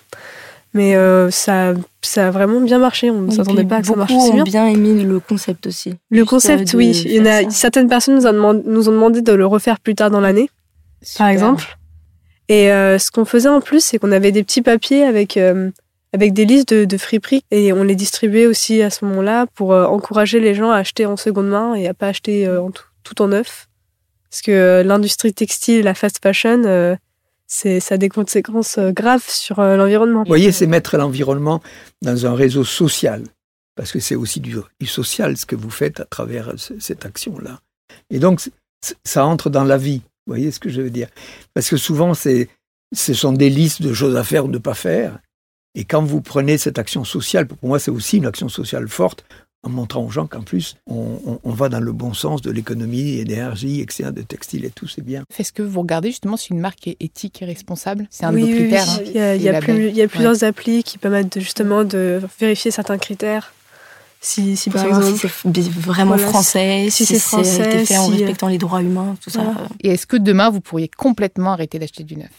Mais 0.77 0.95
euh, 0.95 1.31
ça, 1.31 1.73
ça 2.03 2.29
a 2.29 2.31
vraiment 2.31 2.61
bien 2.61 2.79
marché. 2.79 3.11
On 3.11 3.23
ne 3.23 3.31
s'attendait 3.31 3.65
pas 3.65 3.77
à 3.77 3.81
que 3.81 3.87
ça 3.87 3.97
marche 3.97 4.13
aussi 4.13 4.33
bien. 4.33 4.45
bien 4.45 4.67
aimé 4.67 5.03
le 5.05 5.21
concept 5.21 5.67
aussi. 5.67 5.95
Le 6.11 6.19
Juste, 6.19 6.29
concept, 6.29 6.69
euh, 6.69 6.73
de 6.73 6.77
oui. 6.77 7.03
Il 7.07 7.13
y 7.13 7.21
en 7.21 7.25
a 7.25 7.31
faire 7.41 7.51
ça. 7.51 7.57
certaines 7.57 7.89
personnes 7.89 8.17
nous 8.17 8.27
ont, 8.27 8.33
demandé, 8.35 8.63
nous 8.67 8.89
ont 8.91 8.93
demandé 8.93 9.23
de 9.23 9.33
le 9.33 9.47
refaire 9.47 9.81
plus 9.81 9.95
tard 9.95 10.11
dans 10.11 10.21
l'année, 10.21 10.51
par 11.17 11.29
exemple. 11.29 11.79
Et 12.49 12.71
euh, 12.71 12.99
ce 12.99 13.11
qu'on 13.11 13.25
faisait 13.25 13.49
en 13.49 13.63
plus, 13.63 13.81
c'est 13.83 13.99
qu'on 13.99 14.13
avait 14.13 14.33
des 14.33 14.45
petits 14.45 14.61
papiers 14.61 15.05
avec, 15.05 15.39
euh, 15.39 15.71
avec 16.13 16.35
des 16.35 16.45
listes 16.45 16.75
de, 16.75 16.85
de 16.85 16.97
friperies 16.99 17.43
et 17.51 17.73
on 17.73 17.83
les 17.83 17.97
distribuait 17.97 18.47
aussi 18.47 18.83
à 18.83 18.91
ce 18.91 19.07
moment-là 19.07 19.47
pour 19.55 19.71
encourager 19.71 20.41
les 20.41 20.55
gens 20.55 20.71
à 20.71 20.77
acheter 20.77 21.07
en 21.07 21.17
seconde 21.17 21.49
main 21.49 21.75
et 21.75 21.89
à 21.89 21.95
pas 21.95 22.09
acheter 22.09 22.47
en 22.49 22.71
tout, 22.71 22.85
tout 23.03 23.23
en 23.23 23.29
neuf. 23.29 23.66
Parce 24.31 24.43
que 24.43 24.51
euh, 24.51 24.83
l'industrie 24.83 25.33
textile, 25.33 25.83
la 25.83 25.95
fast 25.95 26.23
fashion, 26.23 26.65
euh, 26.65 26.97
c'est, 27.47 27.81
ça 27.81 27.95
a 27.95 27.99
des 27.99 28.09
conséquences 28.09 28.79
euh, 28.79 28.93
graves 28.93 29.29
sur 29.29 29.61
l'environnement. 29.61 30.23
Vous 30.23 30.29
voyez, 30.29 30.53
c'est 30.53 30.67
mettre 30.67 30.97
l'environnement 30.97 31.63
dans 32.03 32.27
un 32.27 32.35
réseau 32.35 32.65
social. 32.65 33.25
parce 33.75 33.93
que 33.93 34.01
c'est 34.01 34.15
aussi 34.15 34.41
du, 34.41 34.57
social 34.87 35.37
ce 35.37 35.47
que 35.47 35.57
vous 35.57 35.71
faites 35.71 36.01
à 36.01 36.05
travers 36.05 36.55
cette 36.57 37.05
action-là. 37.05 37.61
Et 38.11 38.19
donc, 38.19 38.41
ça 39.05 39.27
entre 39.27 39.51
dans 39.51 39.65
la 39.65 39.77
vie. 39.77 40.03
Vous 40.27 40.33
voyez 40.33 40.51
ce 40.51 40.59
que 40.59 40.71
je 40.71 40.81
veux 40.81 40.91
dire? 40.91 41.09
Parce 41.55 41.69
que 41.69 41.77
souvent, 41.77 42.13
ce 42.15 43.15
sont 43.15 43.33
des 43.33 43.51
listes 43.51 43.83
de 43.83 43.93
choses 43.93 44.17
à 44.17 44.25
faire 44.25 44.47
ou 44.47 44.49
ne 44.49 44.59
pas 44.59 44.75
faire. 44.75 45.19
Et 45.77 45.85
quand 45.85 46.03
vous 46.03 46.23
prenez 46.23 46.57
cette 46.57 46.79
action 46.79 47.05
sociale, 47.05 47.47
pour 47.47 47.69
moi, 47.69 47.79
c'est 47.79 47.91
aussi 47.91 48.17
une 48.17 48.27
action 48.27 48.49
sociale 48.49 48.89
forte, 48.89 49.25
en 49.67 49.69
montrant 49.69 50.05
aux 50.05 50.11
gens 50.11 50.27
qu'en 50.27 50.43
plus, 50.43 50.77
on, 50.87 51.39
va 51.45 51.69
dans 51.69 51.81
le 51.81 51.93
bon 51.93 52.15
sens 52.15 52.41
de 52.41 52.51
l'économie 52.51 53.19
et 53.19 53.25
d'énergie, 53.25 53.81
etc., 53.81 54.11
de 54.15 54.23
textile 54.23 54.65
et 54.65 54.71
tout, 54.71 54.87
c'est 54.87 55.03
bien. 55.03 55.25
Est-ce 55.39 55.53
que 55.53 55.63
vous 55.63 55.81
regardez 55.81 56.11
justement 56.11 56.37
si 56.37 56.53
une 56.53 56.61
marque 56.61 56.87
est 56.87 56.97
éthique 57.01 57.43
et 57.43 57.45
responsable? 57.45 58.07
C'est 58.11 58.25
un 58.25 58.33
de 58.33 58.39
vos 58.39 58.47
critères. 58.47 58.87
Oui, 59.01 59.19
hein, 59.19 59.35
il, 59.35 59.43
y 59.43 59.49
a, 60.01 60.09
plusieurs 60.09 60.45
applis 60.45 60.85
qui 60.85 60.99
permettent 60.99 61.41
justement 61.41 61.85
de 61.85 62.21
vérifier 62.39 62.71
certains 62.71 62.99
critères. 62.99 63.53
Si, 64.21 64.57
si 64.57 64.71
par 64.71 64.87
exemple, 64.87 65.19
c'est 65.19 65.69
vraiment 65.69 66.17
français, 66.17 66.89
si, 66.91 67.05
c'est 67.05 67.19
français, 67.19 67.85
fait 67.85 67.99
en 67.99 68.07
respectant 68.07 68.49
les 68.49 68.59
droits 68.59 68.83
humains, 68.83 69.17
tout 69.21 69.31
ça. 69.31 69.43
Et 69.83 69.91
est-ce 69.91 70.07
que 70.07 70.17
demain 70.17 70.51
vous 70.51 70.61
pourriez 70.61 70.89
complètement 70.89 71.53
arrêter 71.53 71.79
d'acheter 71.79 72.05
du 72.05 72.17
neuf? 72.17 72.31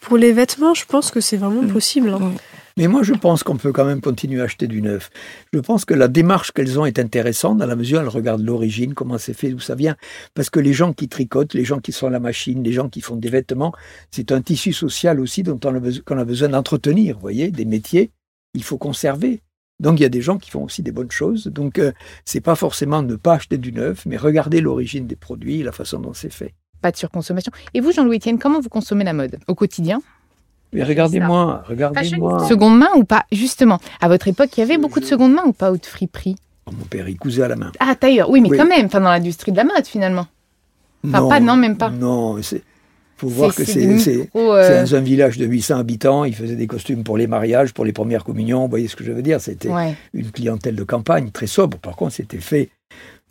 Pour 0.00 0.16
les 0.18 0.32
vêtements, 0.32 0.72
je 0.72 0.84
pense 0.84 1.10
que 1.10 1.20
c'est 1.20 1.36
vraiment 1.36 1.62
mm. 1.62 1.72
possible. 1.72 2.10
Hein. 2.10 2.32
Mais 2.78 2.88
moi, 2.88 3.02
je 3.02 3.14
pense 3.14 3.42
qu'on 3.42 3.56
peut 3.56 3.72
quand 3.72 3.86
même 3.86 4.02
continuer 4.02 4.42
à 4.42 4.44
acheter 4.44 4.66
du 4.66 4.82
neuf. 4.82 5.08
Je 5.54 5.60
pense 5.60 5.86
que 5.86 5.94
la 5.94 6.08
démarche 6.08 6.52
qu'elles 6.52 6.78
ont 6.78 6.84
est 6.84 6.98
intéressante 6.98 7.56
dans 7.56 7.64
la 7.64 7.74
mesure 7.74 8.00
où 8.00 8.02
elles 8.02 8.08
regardent 8.08 8.44
l'origine, 8.44 8.92
comment 8.92 9.16
c'est 9.16 9.32
fait, 9.32 9.48
d'où 9.48 9.60
ça 9.60 9.74
vient. 9.74 9.96
Parce 10.34 10.50
que 10.50 10.60
les 10.60 10.74
gens 10.74 10.92
qui 10.92 11.08
tricotent, 11.08 11.54
les 11.54 11.64
gens 11.64 11.80
qui 11.80 11.92
sont 11.92 12.08
à 12.08 12.10
la 12.10 12.20
machine, 12.20 12.62
les 12.62 12.72
gens 12.72 12.90
qui 12.90 13.00
font 13.00 13.16
des 13.16 13.30
vêtements, 13.30 13.72
c'est 14.10 14.30
un 14.30 14.42
tissu 14.42 14.74
social 14.74 15.20
aussi 15.20 15.42
dont 15.42 15.58
on 15.64 15.74
a, 15.74 16.24
besoin 16.24 16.50
d'entretenir. 16.50 17.14
Vous 17.14 17.22
voyez, 17.22 17.50
des 17.50 17.64
métiers, 17.64 18.10
il 18.52 18.62
faut 18.62 18.76
conserver. 18.76 19.40
Donc 19.80 19.98
il 19.98 20.02
y 20.02 20.06
a 20.06 20.10
des 20.10 20.20
gens 20.20 20.36
qui 20.36 20.50
font 20.50 20.64
aussi 20.64 20.82
des 20.82 20.92
bonnes 20.92 21.10
choses. 21.10 21.46
Donc 21.46 21.78
euh, 21.78 21.92
c'est 22.26 22.42
pas 22.42 22.56
forcément 22.56 23.02
ne 23.02 23.16
pas 23.16 23.34
acheter 23.36 23.56
du 23.56 23.72
neuf, 23.72 24.04
mais 24.04 24.18
regarder 24.18 24.60
l'origine 24.60 25.06
des 25.06 25.16
produits, 25.16 25.62
la 25.62 25.72
façon 25.72 25.98
dont 25.98 26.12
c'est 26.12 26.32
fait. 26.32 26.54
Pas 26.82 26.90
de 26.90 26.96
surconsommation. 26.98 27.52
Et 27.72 27.80
vous, 27.80 27.92
Jean-Louis 27.92 28.18
Etienne, 28.18 28.38
comment 28.38 28.60
vous 28.60 28.68
consommez 28.68 29.04
la 29.04 29.14
mode? 29.14 29.38
Au 29.48 29.54
quotidien? 29.54 30.02
Mais 30.72 30.82
regardez-moi, 30.84 31.62
regardez-moi. 31.66 32.46
Seconde 32.48 32.78
main 32.78 32.90
ou 32.96 33.04
pas? 33.04 33.24
Justement, 33.32 33.78
à 34.00 34.08
votre 34.08 34.28
époque, 34.28 34.50
il 34.56 34.60
y 34.60 34.62
avait 34.62 34.78
beaucoup 34.78 35.00
de 35.00 35.04
seconde 35.04 35.32
main 35.32 35.44
ou 35.46 35.52
pas 35.52 35.72
ou 35.72 35.76
de 35.76 35.86
friperie? 35.86 36.36
Oh, 36.66 36.72
Mon 36.76 36.84
père, 36.84 37.08
il 37.08 37.16
cousait 37.16 37.42
à 37.42 37.48
la 37.48 37.56
main. 37.56 37.72
Ah, 37.78 37.94
tailleur, 37.94 38.28
oui, 38.28 38.40
mais 38.40 38.50
quand 38.56 38.66
même, 38.66 38.86
enfin, 38.86 39.00
dans 39.00 39.10
l'industrie 39.10 39.52
de 39.52 39.56
la 39.56 39.64
mode, 39.64 39.86
finalement. 39.86 40.26
Enfin, 41.06 41.20
non, 41.20 41.28
pas, 41.28 41.40
non, 41.40 41.56
même 41.56 41.76
pas. 41.76 41.90
Non, 41.90 42.42
c'est 42.42 42.62
faut 43.16 43.28
voir 43.28 43.54
que 43.54 43.64
c'est 43.64 44.28
euh, 44.36 44.86
un 44.92 45.00
village 45.00 45.38
de 45.38 45.46
800 45.46 45.78
habitants. 45.78 46.24
Il 46.24 46.34
faisait 46.34 46.56
des 46.56 46.66
costumes 46.66 47.02
pour 47.02 47.16
les 47.16 47.26
mariages, 47.26 47.72
pour 47.72 47.86
les 47.86 47.92
premières 47.92 48.24
communions. 48.24 48.62
Vous 48.62 48.68
voyez 48.68 48.88
ce 48.88 48.96
que 48.96 49.04
je 49.04 49.12
veux 49.12 49.22
dire 49.22 49.40
C'était 49.40 49.70
une 50.12 50.30
clientèle 50.30 50.76
de 50.76 50.84
campagne 50.84 51.30
très 51.30 51.46
sobre. 51.46 51.78
Par 51.78 51.96
contre, 51.96 52.12
c'était 52.12 52.40
fait 52.40 52.68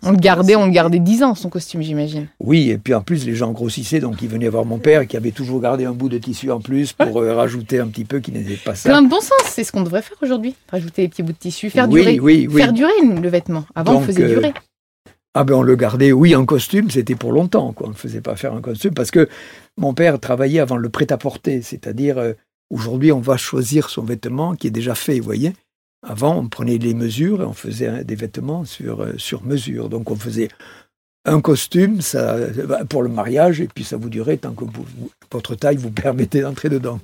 on 0.04 0.12
le 0.12 0.18
gardait, 0.18 0.56
on 0.56 0.66
le 0.66 0.72
gardait 0.72 1.00
10 1.00 1.24
ans, 1.24 1.36
son 1.36 1.50
costume, 1.50 1.82
j'imagine. 1.82 2.28
Oui, 2.40 2.70
et 2.70 2.78
puis 2.78 2.94
en 2.94 3.02
plus, 3.02 3.26
les 3.26 3.34
gens 3.34 3.52
grossissaient, 3.52 4.00
donc 4.00 4.22
ils 4.22 4.30
venaient 4.30 4.50
voir 4.50 4.66
mon 4.66 4.78
père, 4.78 5.08
qui 5.08 5.18
avait 5.18 5.32
toujours 5.32 5.62
gardé 5.62 5.86
un 5.86 5.94
bout 5.94 6.10
de 6.10 6.18
tissu 6.18 6.52
en 6.52 6.60
plus 6.60 6.94
pour 6.94 7.20
euh, 7.20 7.34
rajouter 7.34 7.80
un 7.80 7.88
petit 7.88 8.06
peu, 8.06 8.20
qui 8.20 8.32
n'était 8.32 8.58
pas 8.58 8.76
ça. 8.76 8.90
Plein 8.90 9.02
de 9.02 9.10
bon 9.10 9.20
sens, 9.20 9.42
c'est 9.46 9.64
ce 9.64 9.72
qu'on 9.72 9.82
devrait 9.82 10.04
faire 10.04 10.18
aujourd'hui. 10.22 10.56
Rajouter 10.70 11.04
des 11.04 11.08
petits 11.08 11.24
bouts 11.24 11.32
de 11.32 11.38
tissu, 11.38 11.70
faire 11.70 11.88
durer, 11.88 12.20
faire 12.50 12.74
durer 12.74 12.92
le 13.02 13.30
vêtement. 13.30 13.66
Avant, 13.74 13.96
on 13.96 14.02
faisait 14.02 14.24
euh, 14.24 14.36
durer. 14.36 14.54
Ah 15.34 15.44
ben 15.44 15.56
on 15.56 15.64
le 15.64 15.76
gardait, 15.76 16.12
oui, 16.12 16.36
en 16.36 16.46
costume, 16.46 16.90
c'était 16.92 17.16
pour 17.16 17.34
longtemps, 17.34 17.74
quoi. 17.74 17.88
On 17.88 17.90
ne 17.90 17.96
faisait 17.96 18.22
pas 18.22 18.36
faire 18.36 18.54
un 18.54 18.62
costume, 18.62 18.94
parce 18.94 19.12
que 19.12 19.28
mon 19.78 19.94
père 19.94 20.20
travaillait 20.20 20.60
avant 20.60 20.78
le 20.78 20.90
prêt-à-porter, 20.90 21.62
c'est-à-dire, 21.62 22.18
euh, 22.18 22.34
aujourd'hui, 22.70 23.12
on 23.12 23.20
va 23.20 23.38
choisir 23.38 23.90
son 23.90 24.04
vêtement 24.04 24.56
qui 24.56 24.68
est 24.68 24.72
déjà 24.72 24.96
fait, 24.96 25.20
vous 25.20 25.26
voyez 25.26 25.54
avant, 26.06 26.38
on 26.38 26.48
prenait 26.48 26.78
les 26.78 26.94
mesures 26.94 27.42
et 27.42 27.46
on 27.46 27.54
faisait 27.54 28.04
des 28.04 28.16
vêtements 28.16 28.64
sur, 28.64 29.02
euh, 29.02 29.14
sur 29.18 29.44
mesure. 29.44 29.90
Donc 29.90 30.12
on 30.12 30.16
faisait 30.16 30.50
un 31.26 31.42
costume 31.42 32.02
ça, 32.02 32.38
bah, 32.68 32.86
pour 32.86 33.02
le 33.02 33.10
mariage 33.10 33.60
et 33.60 33.68
puis 33.68 33.84
ça 33.84 33.98
vous 33.98 34.10
durait 34.10 34.38
tant 34.38 34.54
que 34.54 34.66
votre 35.32 35.56
taille 35.56 35.78
vous 35.78 35.92
permettait 35.92 36.42
d'entrer 36.42 36.70
dedans. 36.70 37.00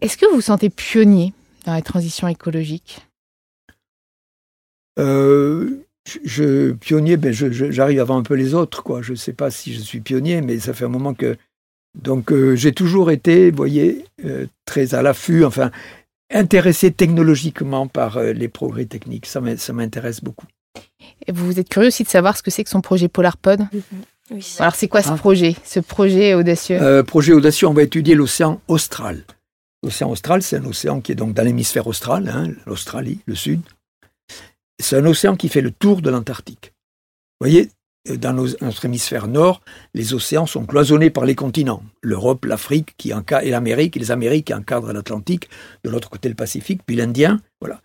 Est-ce 0.00 0.16
que 0.16 0.26
vous 0.26 0.36
vous 0.36 0.40
sentez 0.40 0.70
pionnier 0.70 1.34
dans 1.66 1.74
la 1.74 1.82
transition 1.82 2.26
écologique? 2.26 3.06
Euh, 4.98 5.86
je, 6.24 6.72
pionnier, 6.72 7.16
ben 7.16 7.32
j'arrive 7.32 8.00
avant 8.00 8.18
un 8.18 8.22
peu 8.22 8.34
les 8.34 8.54
autres, 8.54 8.82
quoi. 8.82 9.02
Je 9.02 9.12
ne 9.12 9.16
sais 9.16 9.32
pas 9.32 9.50
si 9.50 9.74
je 9.74 9.80
suis 9.80 10.00
pionnier, 10.00 10.40
mais 10.40 10.58
ça 10.58 10.72
fait 10.72 10.84
un 10.84 10.88
moment 10.88 11.14
que. 11.14 11.36
Donc, 12.00 12.30
euh, 12.30 12.54
j'ai 12.54 12.72
toujours 12.72 13.10
été, 13.10 13.50
vous 13.50 13.56
voyez, 13.56 14.04
euh, 14.24 14.46
très 14.64 14.94
à 14.94 15.02
l'affût, 15.02 15.44
enfin, 15.44 15.72
intéressé 16.32 16.92
technologiquement 16.92 17.88
par 17.88 18.16
euh, 18.16 18.32
les 18.32 18.46
progrès 18.46 18.84
techniques. 18.84 19.26
Ça 19.26 19.40
m'intéresse 19.40 20.22
beaucoup. 20.22 20.46
Et 21.26 21.32
vous 21.32 21.58
êtes 21.58 21.68
curieux 21.68 21.88
aussi 21.88 22.04
de 22.04 22.08
savoir 22.08 22.36
ce 22.36 22.44
que 22.44 22.50
c'est 22.52 22.62
que 22.62 22.70
son 22.70 22.80
projet 22.80 23.08
PolarPod? 23.08 23.62
Mm-hmm. 23.62 23.82
Oui. 24.30 24.56
Alors, 24.60 24.76
c'est 24.76 24.86
quoi 24.86 25.02
ce 25.02 25.10
ah. 25.10 25.16
projet, 25.16 25.56
ce 25.64 25.80
projet 25.80 26.34
audacieux? 26.34 27.02
Projet 27.02 27.32
audacieux, 27.32 27.66
on 27.66 27.74
va 27.74 27.82
étudier 27.82 28.14
l'océan 28.14 28.60
austral. 28.68 29.24
L'océan 29.82 30.10
austral, 30.10 30.42
c'est 30.42 30.58
un 30.58 30.64
océan 30.66 31.00
qui 31.00 31.10
est 31.10 31.16
donc 31.16 31.34
dans 31.34 31.42
l'hémisphère 31.42 31.88
austral, 31.88 32.28
hein, 32.28 32.52
l'Australie, 32.66 33.18
le 33.26 33.34
sud. 33.34 33.62
C'est 34.80 34.96
un 34.96 35.06
océan 35.06 35.36
qui 35.36 35.48
fait 35.48 35.60
le 35.60 35.70
tour 35.70 36.02
de 36.02 36.10
l'Antarctique. 36.10 36.72
Vous 37.40 37.46
voyez, 37.46 37.70
dans 38.08 38.32
notre 38.32 38.84
hémisphère 38.84 39.28
nord, 39.28 39.60
les 39.94 40.14
océans 40.14 40.46
sont 40.46 40.64
cloisonnés 40.64 41.10
par 41.10 41.26
les 41.26 41.34
continents. 41.34 41.82
L'Europe, 42.02 42.46
l'Afrique 42.46 42.94
et 43.04 43.50
l'Amérique, 43.50 43.96
les 43.96 44.10
Amériques 44.10 44.46
qui 44.46 44.54
encadrent 44.54 44.92
l'Atlantique, 44.92 45.48
de 45.84 45.90
l'autre 45.90 46.08
côté 46.08 46.28
le 46.28 46.34
Pacifique, 46.34 46.80
puis 46.86 46.96
l'Indien. 46.96 47.40
Voilà. 47.60 47.80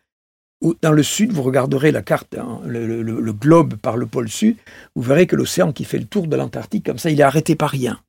Dans 0.82 0.94
le 0.94 1.04
sud, 1.04 1.34
vous 1.34 1.44
regarderez 1.44 1.92
la 1.92 2.02
carte, 2.02 2.36
hein, 2.38 2.62
le, 2.66 3.34
globe 3.34 3.76
par 3.76 3.98
le 3.98 4.08
pôle 4.08 4.30
sud, 4.30 4.56
vous 4.96 5.02
verrez 5.02 5.28
que 5.28 5.36
l'océan 5.36 5.74
qui 5.74 5.84
fait 5.84 6.00
le 6.00 6.06
tour 6.06 6.28
de 6.28 6.36
l'Antarctique, 6.36 6.86
comme 6.86 6.98
ça, 6.98 7.12
il 7.12 7.20
est 7.20 7.24
arrêté 7.24 7.56
par 7.56 7.70
rien. 7.70 8.00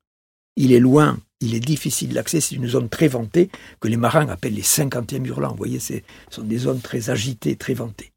Il 0.55 0.72
est 0.72 0.81
loin, 0.81 1.18
il 1.40 1.55
est 1.55 1.61
difficile 1.61 2.14
d'accès, 2.14 2.40
c'est 2.40 2.55
une 2.55 2.68
zone 2.68 2.88
très 2.88 3.09
ventée 3.09 3.51
que 3.81 3.88
les 3.88 3.96
marins 3.96 4.29
appellent 4.29 4.55
les 4.55 4.62
cinquantièmes 4.62 5.27
hurlants. 5.27 5.51
Vous 5.51 5.57
voyez, 5.57 5.81
ce 5.81 5.94
sont 6.31 6.44
des 6.44 6.59
zones 6.59 6.81
très 6.81 7.11
agitées, 7.11 7.57
très 7.57 7.75
ventées. 7.75 8.12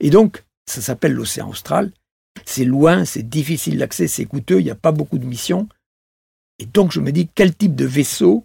Et 0.00 0.10
donc, 0.10 0.44
ça 0.66 0.80
s'appelle 0.80 1.12
l'océan 1.12 1.50
austral. 1.50 1.92
C'est 2.44 2.64
loin, 2.64 3.04
c'est 3.04 3.28
difficile 3.28 3.78
d'accès, 3.78 4.08
c'est 4.08 4.24
coûteux, 4.24 4.60
il 4.60 4.64
n'y 4.64 4.70
a 4.70 4.76
pas 4.76 4.92
beaucoup 4.92 5.18
de 5.18 5.26
missions. 5.26 5.68
Et 6.58 6.66
donc, 6.66 6.92
je 6.92 7.00
me 7.00 7.12
dis, 7.12 7.28
quel 7.34 7.54
type 7.54 7.74
de 7.74 7.84
vaisseau 7.84 8.44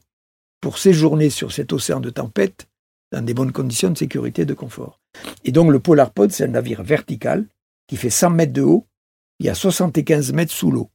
pour 0.61 0.77
séjourner 0.77 1.29
sur 1.29 1.51
cet 1.51 1.73
océan 1.73 1.99
de 1.99 2.09
tempête 2.09 2.67
dans 3.11 3.23
des 3.23 3.33
bonnes 3.33 3.51
conditions 3.51 3.89
de 3.89 3.97
sécurité 3.97 4.43
et 4.43 4.45
de 4.45 4.53
confort? 4.53 4.99
Et 5.43 5.51
donc, 5.51 5.71
le 5.71 5.79
Polarpod, 5.79 6.31
c'est 6.31 6.43
un 6.43 6.47
navire 6.47 6.83
vertical 6.83 7.45
qui 7.87 7.97
fait 7.97 8.09
100 8.09 8.29
mètres 8.31 8.53
de 8.53 8.61
haut, 8.61 8.85
il 9.39 9.47
y 9.47 9.49
a 9.49 9.55
75 9.55 10.33
mètres 10.33 10.51
sous 10.51 10.71
l'eau. 10.71 10.89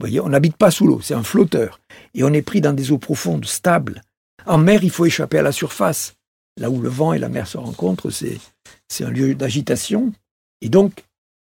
Vous 0.00 0.06
voyez, 0.06 0.20
on 0.20 0.28
n'habite 0.28 0.56
pas 0.56 0.70
sous 0.70 0.86
l'eau, 0.86 1.00
c'est 1.00 1.14
un 1.14 1.24
flotteur. 1.24 1.80
Et 2.14 2.22
on 2.22 2.32
est 2.32 2.42
pris 2.42 2.60
dans 2.60 2.72
des 2.72 2.92
eaux 2.92 2.98
profondes, 2.98 3.44
stables. 3.44 4.02
En 4.46 4.58
mer, 4.58 4.84
il 4.84 4.90
faut 4.90 5.06
échapper 5.06 5.38
à 5.38 5.42
la 5.42 5.50
surface. 5.50 6.14
Là 6.56 6.70
où 6.70 6.80
le 6.80 6.88
vent 6.88 7.12
et 7.12 7.18
la 7.18 7.28
mer 7.28 7.46
se 7.46 7.58
rencontrent, 7.58 8.10
c'est 8.10 8.38
c'est 8.88 9.04
un 9.04 9.10
lieu 9.10 9.34
d'agitation. 9.34 10.12
Et 10.60 10.68
donc, 10.68 11.04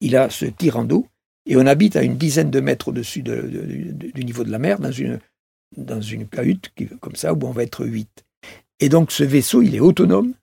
il 0.01 0.16
a 0.16 0.31
ce 0.31 0.47
tirant 0.47 0.85
d'eau, 0.85 1.09
et 1.47 1.57
on 1.57 1.66
habite 1.66 1.97
à 1.97 2.03
une 2.03 2.16
dizaine 2.16 2.51
de 2.51 2.61
mètres 2.61 2.88
au-dessus 2.88 3.23
du 3.23 4.25
niveau 4.25 4.44
de 4.44 4.51
la 4.51 4.59
mer, 4.59 4.79
dans 4.79 4.90
une, 4.92 6.29
cahute 6.29 6.73
comme 7.01 7.16
ça, 7.16 7.35
où 7.35 7.38
on 7.42 7.51
va 7.51 7.62
être 7.62 7.85
huit. 7.85 8.25
Et 8.81 8.88
donc, 8.88 9.12
ce 9.12 9.25
vaisseau, 9.25 9.62
il 9.62 9.75
est 9.75 9.81
autonome. 9.81 10.35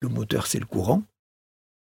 Le 0.00 0.08
moteur, 0.08 0.46
c'est 0.46 0.58
le 0.58 0.66
courant. 0.66 1.02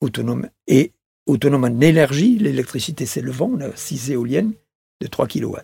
Autonome. 0.01 0.49
Et 0.67 0.93
autonome 1.27 1.65
en 1.65 1.81
énergie. 1.81 2.39
L'électricité, 2.39 3.07
c'est 3.07 3.21
le 3.21 3.33
vent. 3.33 3.51
On 3.53 3.61
a 3.61 3.75
six 3.77 4.11
éoliennes 4.11 4.53
de 5.01 5.07
3 5.07 5.27
kW. 5.27 5.57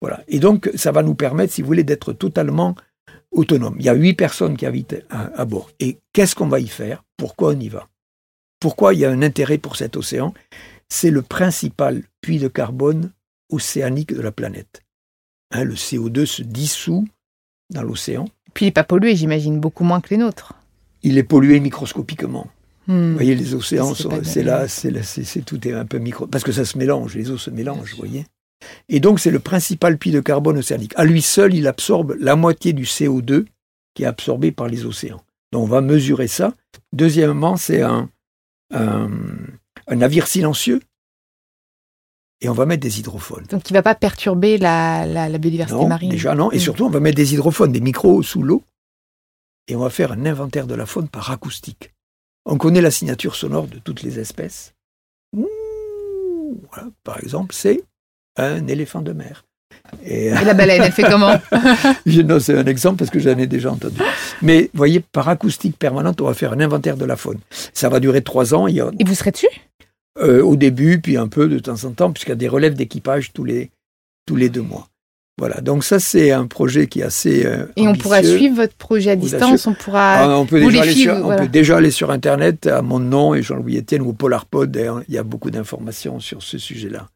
Voilà. 0.00 0.22
Et 0.28 0.38
donc, 0.38 0.70
ça 0.74 0.92
va 0.92 1.02
nous 1.02 1.14
permettre, 1.14 1.52
si 1.52 1.62
vous 1.62 1.66
voulez, 1.66 1.84
d'être 1.84 2.12
totalement 2.12 2.74
autonome. 3.30 3.76
Il 3.78 3.86
y 3.86 3.88
a 3.88 3.94
huit 3.94 4.14
personnes 4.14 4.56
qui 4.56 4.66
habitent 4.66 5.04
à 5.10 5.44
bord. 5.44 5.70
Et 5.80 5.98
qu'est-ce 6.12 6.34
qu'on 6.34 6.48
va 6.48 6.60
y 6.60 6.68
faire? 6.68 7.04
Pourquoi 7.16 7.52
on 7.52 7.60
y 7.60 7.68
va? 7.68 7.88
Pourquoi 8.64 8.94
il 8.94 9.00
y 9.00 9.04
a 9.04 9.10
un 9.10 9.20
intérêt 9.20 9.58
pour 9.58 9.76
cet 9.76 9.94
océan? 9.94 10.32
C'est 10.88 11.10
le 11.10 11.20
principal 11.20 12.02
puits 12.22 12.38
de 12.38 12.48
carbone 12.48 13.10
océanique 13.50 14.14
de 14.14 14.22
la 14.22 14.32
planète. 14.32 14.80
Hein, 15.50 15.64
le 15.64 15.74
CO2 15.74 16.24
se 16.24 16.40
dissout 16.40 17.06
dans 17.68 17.82
l'océan. 17.82 18.24
Puis 18.54 18.64
il 18.64 18.68
n'est 18.68 18.72
pas 18.72 18.82
pollué, 18.82 19.16
j'imagine, 19.16 19.60
beaucoup 19.60 19.84
moins 19.84 20.00
que 20.00 20.08
les 20.08 20.16
nôtres. 20.16 20.54
Il 21.02 21.18
est 21.18 21.24
pollué 21.24 21.60
microscopiquement. 21.60 22.46
Hmm. 22.86 23.10
Vous 23.10 23.14
voyez, 23.16 23.34
les 23.34 23.52
océans, 23.52 23.92
c'est 24.22 24.42
là, 24.42 24.66
c'est 24.66 25.44
tout 25.44 25.68
est 25.68 25.74
un 25.74 25.84
peu 25.84 25.98
micro... 25.98 26.26
Parce 26.26 26.42
que 26.42 26.52
ça 26.52 26.64
se 26.64 26.78
mélange, 26.78 27.16
les 27.16 27.30
eaux 27.30 27.36
se 27.36 27.50
mélangent, 27.50 27.90
vous 27.90 27.98
voyez. 27.98 28.24
Et 28.88 28.98
donc, 28.98 29.20
c'est 29.20 29.30
le 29.30 29.40
principal 29.40 29.98
puits 29.98 30.10
de 30.10 30.20
carbone 30.20 30.56
océanique. 30.56 30.94
À 30.96 31.04
lui 31.04 31.20
seul, 31.20 31.52
il 31.52 31.66
absorbe 31.66 32.16
la 32.18 32.34
moitié 32.34 32.72
du 32.72 32.84
CO2 32.84 33.44
qui 33.92 34.04
est 34.04 34.06
absorbé 34.06 34.52
par 34.52 34.68
les 34.68 34.86
océans. 34.86 35.20
Donc, 35.52 35.64
on 35.64 35.68
va 35.68 35.82
mesurer 35.82 36.28
ça. 36.28 36.54
Deuxièmement, 36.94 37.58
c'est 37.58 37.82
un, 37.82 38.08
un, 38.70 39.18
navire 39.90 40.26
silencieux. 40.26 40.80
et 42.40 42.48
on 42.48 42.52
va 42.52 42.66
mettre 42.66 42.82
des 42.82 43.00
hydrophones. 43.00 43.44
Donc, 43.50 43.62
qui 43.62 43.72
ne 43.72 43.78
va 43.78 43.82
pas 43.82 43.94
perturber 43.94 44.58
la, 44.58 45.06
la, 45.06 45.38
biodiversité 45.38 45.80
non, 45.80 45.88
marine 45.88 46.10
Déjà, 46.10 46.34
non. 46.34 46.50
Et 46.52 46.56
mm. 46.56 46.60
surtout, 46.60 46.84
on 46.84 46.90
va 46.90 47.00
mettre 47.00 47.16
des 47.16 47.34
hydrophones, 47.34 47.72
des 47.72 47.80
micros 47.80 48.22
sous 48.22 48.42
l'eau, 48.42 48.62
et 49.68 49.76
on 49.76 49.80
va 49.80 49.90
faire 49.90 50.12
un 50.12 50.26
inventaire 50.26 50.66
de 50.66 50.74
la 50.74 50.86
faune 50.86 51.08
par 51.08 51.30
acoustique. 51.30 51.94
On 52.44 52.58
connaît 52.58 52.82
la 52.82 52.90
signature 52.90 53.34
sonore 53.34 53.66
de 53.66 53.78
toutes 53.78 54.02
les 54.02 54.18
espèces. 54.18 54.74
par 57.02 57.18
exemple, 57.22 57.54
c'est 57.54 57.82
un 58.36 58.66
éléphant 58.66 59.00
de 59.00 59.12
mer. 59.12 59.44
Et, 60.06 60.30
la 60.30 60.54
baleine, 60.54 60.82
elle 60.82 60.92
fait 60.92 61.04
comment 61.04 61.34
Non, 62.06 62.40
c'est 62.40 62.56
un 62.56 62.64
exemple 62.66 62.98
parce 62.98 63.10
que 63.10 63.18
j'en 63.18 63.38
ai 63.38 63.46
déjà 63.46 63.70
entendu. 63.70 63.96
Mais 64.42 64.62
vous 64.72 64.78
voyez, 64.78 65.00
par 65.00 65.28
acoustique 65.28 65.78
permanente, 65.78 66.20
on 66.20 66.26
va 66.26 66.34
faire 66.34 66.52
un 66.52 66.60
inventaire 66.60 66.96
de 66.96 67.04
la 67.04 67.16
faune. 67.16 67.38
Ça 67.72 67.88
va 67.88 68.00
durer 68.00 68.22
trois 68.22 68.54
ans. 68.54 68.66
Et 68.66 68.80
vous 69.04 69.14
serez 69.14 69.30
dessus 69.30 69.48
euh, 70.18 70.42
Au 70.42 70.56
début, 70.56 71.00
puis 71.00 71.16
un 71.16 71.28
peu 71.28 71.48
de 71.48 71.58
temps 71.58 71.84
en 71.84 71.92
temps, 71.92 72.12
puisqu'il 72.12 72.30
y 72.30 72.32
a 72.32 72.36
des 72.36 72.48
relèves 72.48 72.74
d'équipage 72.74 73.32
tous 73.32 73.44
les, 73.44 73.70
tous 74.26 74.36
les 74.36 74.48
deux 74.48 74.62
mois. 74.62 74.88
Voilà, 75.36 75.60
donc 75.60 75.82
ça 75.82 75.98
c'est 75.98 76.30
un 76.30 76.46
projet 76.46 76.86
qui 76.86 77.00
est 77.00 77.04
assez 77.04 77.44
euh, 77.44 77.66
Et 77.74 77.88
on 77.88 77.94
pourra 77.96 78.22
suivre 78.22 78.54
votre 78.54 78.74
projet 78.74 79.10
à 79.10 79.16
distance, 79.16 79.66
on 79.66 79.74
pourra... 79.74 80.14
Ah, 80.14 80.38
on, 80.38 80.46
peut 80.46 80.60
déjà, 80.60 80.82
aller 80.82 80.92
sur, 80.92 81.12
on 81.12 81.36
peut 81.36 81.48
déjà 81.48 81.78
aller 81.78 81.90
sur 81.90 82.12
Internet 82.12 82.68
à 82.68 82.82
mon 82.82 83.00
nom 83.00 83.34
et 83.34 83.42
Jean-Louis 83.42 83.78
Etienne 83.78 84.02
ou 84.02 84.12
Polarpod, 84.12 84.80
il 85.08 85.14
y 85.14 85.18
a 85.18 85.24
beaucoup 85.24 85.50
d'informations 85.50 86.20
sur 86.20 86.40
ce 86.40 86.56
sujet-là. 86.56 87.08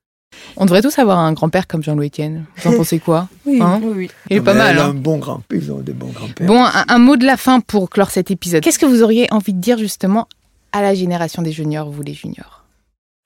On 0.56 0.64
devrait 0.64 0.82
tous 0.82 0.98
avoir 0.98 1.18
un 1.18 1.32
grand-père 1.32 1.66
comme 1.66 1.82
Jean-Louis 1.82 2.08
Etienne. 2.08 2.44
Vous 2.56 2.70
en 2.70 2.76
pensez 2.76 2.98
quoi 2.98 3.28
oui, 3.46 3.60
hein 3.62 3.80
oui, 3.82 4.10
Il 4.30 4.36
est 4.36 4.40
pas 4.40 4.54
mal. 4.54 4.78
Hein. 4.78 4.90
un 4.90 4.94
bon 4.94 5.18
grand, 5.18 5.42
ils 5.52 5.70
ont 5.72 5.78
des 5.78 5.92
bons 5.92 6.10
grands-pères. 6.10 6.46
Bon, 6.46 6.64
un, 6.64 6.98
mot 6.98 7.16
de 7.16 7.26
la 7.26 7.36
fin 7.36 7.60
pour 7.60 7.90
clore 7.90 8.10
cet 8.10 8.30
épisode. 8.30 8.62
Qu'est-ce 8.62 8.78
que 8.78 8.86
vous 8.86 9.02
auriez 9.02 9.26
envie 9.32 9.52
de 9.52 9.60
dire 9.60 9.78
justement 9.78 10.28
à 10.72 10.82
la 10.82 10.94
génération 10.94 11.42
des 11.42 11.52
juniors, 11.52 11.90
vous 11.90 12.02
les 12.02 12.14
juniors? 12.14 12.64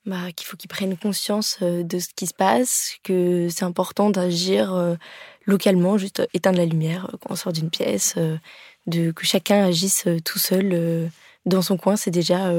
Bah, 0.04 0.32
Qu'il 0.34 0.46
faut 0.46 0.56
qu'ils 0.56 0.68
prennent 0.68 0.96
conscience 0.96 1.58
euh, 1.62 1.84
de 1.84 1.98
ce 1.98 2.08
qui 2.14 2.26
se 2.26 2.34
passe, 2.34 2.96
que 3.04 3.48
c'est 3.50 3.64
important 3.64 4.10
d'agir 4.10 4.74
euh, 4.74 4.96
localement, 5.46 5.96
juste 5.96 6.26
éteindre 6.34 6.58
la 6.58 6.66
lumière 6.66 7.08
euh, 7.12 7.16
quand 7.20 7.32
on 7.32 7.36
sort 7.36 7.52
d'une 7.52 7.70
pièce, 7.70 8.16
de, 8.86 9.12
que 9.12 9.24
chacun 9.24 9.64
agisse 9.64 10.08
tout 10.24 10.40
seul 10.40 11.10
dans 11.46 11.62
son 11.62 11.76
coin, 11.76 11.94
c'est 11.94 12.10
déjà 12.10 12.52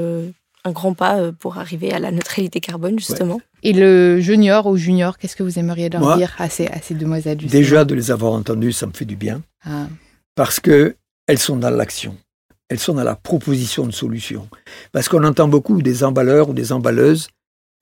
un 0.64 0.72
grand 0.72 0.94
pas 0.94 1.18
euh, 1.18 1.32
pour 1.32 1.58
arriver 1.58 1.92
à 1.92 1.98
la 1.98 2.10
neutralité 2.10 2.60
carbone, 2.60 2.98
justement. 2.98 3.40
Et 3.62 3.72
le 3.72 4.20
junior 4.20 4.66
ou 4.66 4.76
junior, 4.76 5.18
qu'est-ce 5.18 5.36
que 5.36 5.42
vous 5.42 5.58
aimeriez 5.58 5.88
leur 5.88 6.16
dire 6.16 6.34
à 6.38 6.48
ces, 6.48 6.66
à 6.66 6.80
ces 6.80 6.94
demoiselles 6.94 7.38
Déjà, 7.38 7.84
de 7.84 7.94
les 7.94 8.10
avoir 8.10 8.32
entendues, 8.32 8.72
ça 8.72 8.86
me 8.86 8.92
fait 8.92 9.04
du 9.04 9.16
bien. 9.16 9.42
Ah. 9.64 9.86
Parce 10.34 10.60
que 10.60 10.96
elles 11.26 11.38
sont 11.38 11.56
dans 11.56 11.70
l'action. 11.70 12.16
Elles 12.68 12.78
sont 12.78 12.94
dans 12.94 13.04
la 13.04 13.14
proposition 13.14 13.86
de 13.86 13.92
solutions. 13.92 14.48
Parce 14.92 15.08
qu'on 15.08 15.24
entend 15.24 15.48
beaucoup 15.48 15.80
des 15.82 16.02
emballeurs 16.02 16.48
ou 16.48 16.54
des 16.54 16.72
emballeuses. 16.72 17.28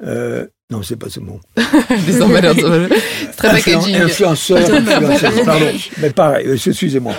Euh, 0.05 0.47
non, 0.71 0.83
c'est 0.83 0.97
pas 0.97 1.09
ce 1.09 1.21
mot. 1.21 1.41
des 2.07 2.21
emballeurs, 2.21 2.55
c'est 3.21 3.37
très 3.37 3.51
packaging. 3.51 3.95
Influenceurs, 3.97 4.85
pardon. 4.85 5.67
Mais 5.99 6.11
pareil, 6.11 6.47
euh, 6.49 6.57
excusez-moi. 6.57 7.15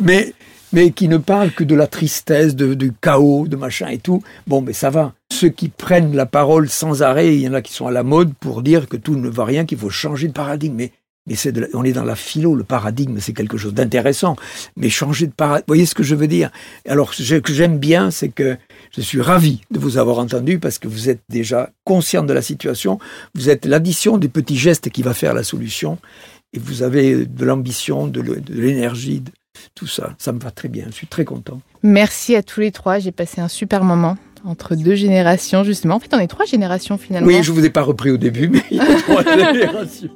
Mais 0.00 0.34
mais 0.76 0.90
qui 0.90 1.08
ne 1.08 1.16
parlent 1.16 1.52
que 1.52 1.64
de 1.64 1.74
la 1.74 1.86
tristesse, 1.86 2.54
de, 2.54 2.74
du 2.74 2.92
chaos, 2.92 3.48
de 3.48 3.56
machin 3.56 3.88
et 3.88 3.96
tout. 3.96 4.22
Bon, 4.46 4.60
mais 4.60 4.74
ça 4.74 4.90
va. 4.90 5.14
Ceux 5.32 5.48
qui 5.48 5.70
prennent 5.70 6.14
la 6.14 6.26
parole 6.26 6.68
sans 6.68 7.02
arrêt, 7.02 7.34
il 7.34 7.40
y 7.40 7.48
en 7.48 7.54
a 7.54 7.62
qui 7.62 7.72
sont 7.72 7.86
à 7.86 7.90
la 7.90 8.02
mode 8.02 8.34
pour 8.34 8.60
dire 8.60 8.86
que 8.86 8.98
tout 8.98 9.16
ne 9.16 9.30
va 9.30 9.46
rien, 9.46 9.64
qu'il 9.64 9.78
faut 9.78 9.88
changer 9.88 10.28
de 10.28 10.34
paradigme. 10.34 10.74
Mais, 10.76 10.92
mais 11.26 11.34
c'est 11.34 11.54
on 11.74 11.82
est 11.82 11.94
dans 11.94 12.04
la 12.04 12.14
philo, 12.14 12.54
le 12.54 12.62
paradigme, 12.62 13.20
c'est 13.20 13.32
quelque 13.32 13.56
chose 13.56 13.72
d'intéressant. 13.72 14.36
Mais 14.76 14.90
changer 14.90 15.28
de 15.28 15.32
paradigme, 15.32 15.64
vous 15.66 15.72
voyez 15.72 15.86
ce 15.86 15.94
que 15.94 16.02
je 16.02 16.14
veux 16.14 16.28
dire? 16.28 16.50
Alors, 16.86 17.14
ce 17.14 17.36
que 17.36 17.54
j'aime 17.54 17.78
bien, 17.78 18.10
c'est 18.10 18.28
que 18.28 18.58
je 18.94 19.00
suis 19.00 19.22
ravi 19.22 19.62
de 19.70 19.78
vous 19.78 19.96
avoir 19.96 20.18
entendu 20.18 20.58
parce 20.58 20.78
que 20.78 20.88
vous 20.88 21.08
êtes 21.08 21.22
déjà 21.30 21.70
conscient 21.84 22.22
de 22.22 22.34
la 22.34 22.42
situation. 22.42 22.98
Vous 23.34 23.48
êtes 23.48 23.64
l'addition 23.64 24.18
des 24.18 24.28
petits 24.28 24.58
gestes 24.58 24.90
qui 24.90 25.02
va 25.02 25.14
faire 25.14 25.32
la 25.32 25.42
solution. 25.42 25.96
Et 26.52 26.58
vous 26.58 26.82
avez 26.82 27.24
de 27.24 27.44
l'ambition, 27.46 28.06
de 28.06 28.20
l'énergie, 28.50 29.22
tout 29.74 29.86
ça. 29.86 30.14
Ça 30.18 30.32
me 30.32 30.38
va 30.38 30.50
très 30.50 30.68
bien. 30.68 30.84
Je 30.88 30.94
suis 30.94 31.06
très 31.06 31.24
content. 31.24 31.60
Merci 31.82 32.36
à 32.36 32.42
tous 32.42 32.60
les 32.60 32.72
trois. 32.72 32.98
J'ai 32.98 33.12
passé 33.12 33.40
un 33.40 33.48
super 33.48 33.84
moment 33.84 34.16
entre 34.44 34.76
deux 34.76 34.94
générations, 34.94 35.64
justement. 35.64 35.96
En 35.96 36.00
fait, 36.00 36.14
on 36.14 36.18
est 36.18 36.26
trois 36.26 36.46
générations 36.46 36.98
finalement. 36.98 37.26
Oui, 37.26 37.42
je 37.42 37.50
ne 37.50 37.56
vous 37.56 37.64
ai 37.64 37.70
pas 37.70 37.82
repris 37.82 38.10
au 38.10 38.16
début, 38.16 38.48
mais 38.48 38.62
il 38.70 38.78
y 38.78 38.80
a 38.80 38.94
trois 39.02 39.24
générations. 39.24 40.10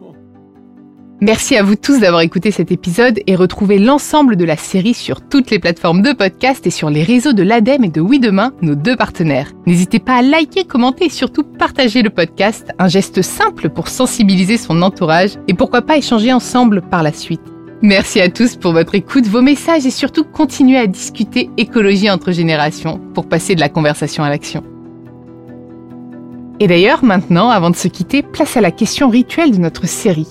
Merci 1.22 1.54
à 1.54 1.62
vous 1.62 1.76
tous 1.76 2.00
d'avoir 2.00 2.22
écouté 2.22 2.50
cet 2.50 2.72
épisode 2.72 3.20
et 3.26 3.36
retrouvé 3.36 3.78
l'ensemble 3.78 4.36
de 4.36 4.44
la 4.46 4.56
série 4.56 4.94
sur 4.94 5.20
toutes 5.20 5.50
les 5.50 5.58
plateformes 5.58 6.00
de 6.00 6.14
podcast 6.14 6.66
et 6.66 6.70
sur 6.70 6.88
les 6.88 7.02
réseaux 7.02 7.34
de 7.34 7.42
l'ADEME 7.42 7.84
et 7.84 7.88
de 7.90 8.00
Oui 8.00 8.20
Demain, 8.20 8.54
nos 8.62 8.74
deux 8.74 8.96
partenaires. 8.96 9.52
N'hésitez 9.66 9.98
pas 9.98 10.14
à 10.14 10.22
liker, 10.22 10.64
commenter 10.64 11.06
et 11.06 11.10
surtout 11.10 11.44
partager 11.44 12.00
le 12.00 12.08
podcast, 12.08 12.70
un 12.78 12.88
geste 12.88 13.20
simple 13.20 13.68
pour 13.68 13.88
sensibiliser 13.88 14.56
son 14.56 14.80
entourage 14.80 15.32
et 15.46 15.52
pourquoi 15.52 15.82
pas 15.82 15.98
échanger 15.98 16.32
ensemble 16.32 16.80
par 16.80 17.02
la 17.02 17.12
suite. 17.12 17.42
Merci 17.82 18.20
à 18.20 18.28
tous 18.28 18.56
pour 18.56 18.74
votre 18.74 18.94
écoute, 18.94 19.26
vos 19.26 19.40
messages 19.40 19.86
et 19.86 19.90
surtout 19.90 20.22
continuez 20.22 20.76
à 20.76 20.86
discuter 20.86 21.48
écologie 21.56 22.10
entre 22.10 22.30
générations 22.30 23.00
pour 23.14 23.26
passer 23.26 23.54
de 23.54 23.60
la 23.60 23.70
conversation 23.70 24.22
à 24.22 24.28
l'action. 24.28 24.62
Et 26.60 26.66
d'ailleurs, 26.66 27.02
maintenant, 27.02 27.48
avant 27.48 27.70
de 27.70 27.76
se 27.76 27.88
quitter, 27.88 28.20
place 28.20 28.58
à 28.58 28.60
la 28.60 28.70
question 28.70 29.08
rituelle 29.08 29.52
de 29.52 29.56
notre 29.56 29.88
série. 29.88 30.28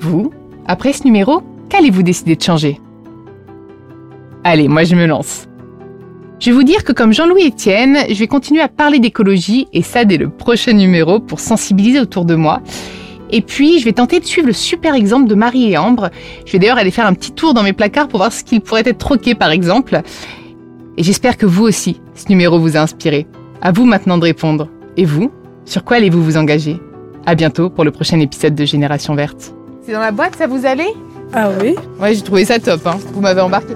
Vous, 0.00 0.32
après 0.66 0.92
ce 0.92 1.04
numéro, 1.04 1.42
qu'allez-vous 1.70 2.02
décider 2.02 2.36
de 2.36 2.42
changer? 2.42 2.78
Allez, 4.44 4.68
moi 4.68 4.84
je 4.84 4.94
me 4.94 5.06
lance. 5.06 5.48
Je 6.40 6.50
vais 6.50 6.56
vous 6.56 6.62
dire 6.62 6.84
que 6.84 6.92
comme 6.92 7.14
Jean-Louis 7.14 7.48
Etienne, 7.48 8.00
je 8.10 8.18
vais 8.18 8.26
continuer 8.26 8.60
à 8.60 8.68
parler 8.68 8.98
d'écologie 8.98 9.66
et 9.72 9.80
ça 9.80 10.04
dès 10.04 10.18
le 10.18 10.28
prochain 10.28 10.74
numéro 10.74 11.20
pour 11.20 11.40
sensibiliser 11.40 12.00
autour 12.00 12.26
de 12.26 12.34
moi 12.34 12.60
et 13.32 13.40
puis, 13.40 13.78
je 13.78 13.86
vais 13.86 13.92
tenter 13.92 14.20
de 14.20 14.26
suivre 14.26 14.46
le 14.46 14.52
super 14.52 14.94
exemple 14.94 15.26
de 15.26 15.34
Marie 15.34 15.72
et 15.72 15.78
Ambre. 15.78 16.10
Je 16.44 16.52
vais 16.52 16.58
d'ailleurs 16.58 16.76
aller 16.76 16.90
faire 16.90 17.06
un 17.06 17.14
petit 17.14 17.32
tour 17.32 17.54
dans 17.54 17.62
mes 17.62 17.72
placards 17.72 18.08
pour 18.08 18.18
voir 18.18 18.30
ce 18.32 18.44
qu'il 18.44 18.60
pourrait 18.60 18.82
être 18.84 18.98
troqué, 18.98 19.34
par 19.34 19.50
exemple. 19.50 20.02
Et 20.98 21.02
j'espère 21.02 21.38
que 21.38 21.46
vous 21.46 21.64
aussi, 21.64 22.00
ce 22.14 22.28
numéro 22.28 22.58
vous 22.58 22.76
a 22.76 22.80
inspiré. 22.80 23.26
À 23.62 23.72
vous 23.72 23.86
maintenant 23.86 24.18
de 24.18 24.24
répondre. 24.24 24.68
Et 24.98 25.06
vous, 25.06 25.32
sur 25.64 25.82
quoi 25.82 25.96
allez-vous 25.96 26.22
vous 26.22 26.36
engager? 26.36 26.78
À 27.24 27.34
bientôt 27.34 27.70
pour 27.70 27.84
le 27.84 27.90
prochain 27.90 28.20
épisode 28.20 28.54
de 28.54 28.66
Génération 28.66 29.14
Verte. 29.14 29.54
C'est 29.80 29.92
dans 29.92 30.00
la 30.00 30.12
boîte, 30.12 30.36
ça 30.36 30.46
vous 30.46 30.66
allait? 30.66 30.92
Ah 31.32 31.48
oui 31.62 31.74
Ouais, 31.98 32.14
j'ai 32.14 32.20
trouvé 32.20 32.44
ça 32.44 32.58
top. 32.58 32.86
Hein. 32.86 32.98
Vous 33.14 33.22
m'avez 33.22 33.40
embarqué. 33.40 33.72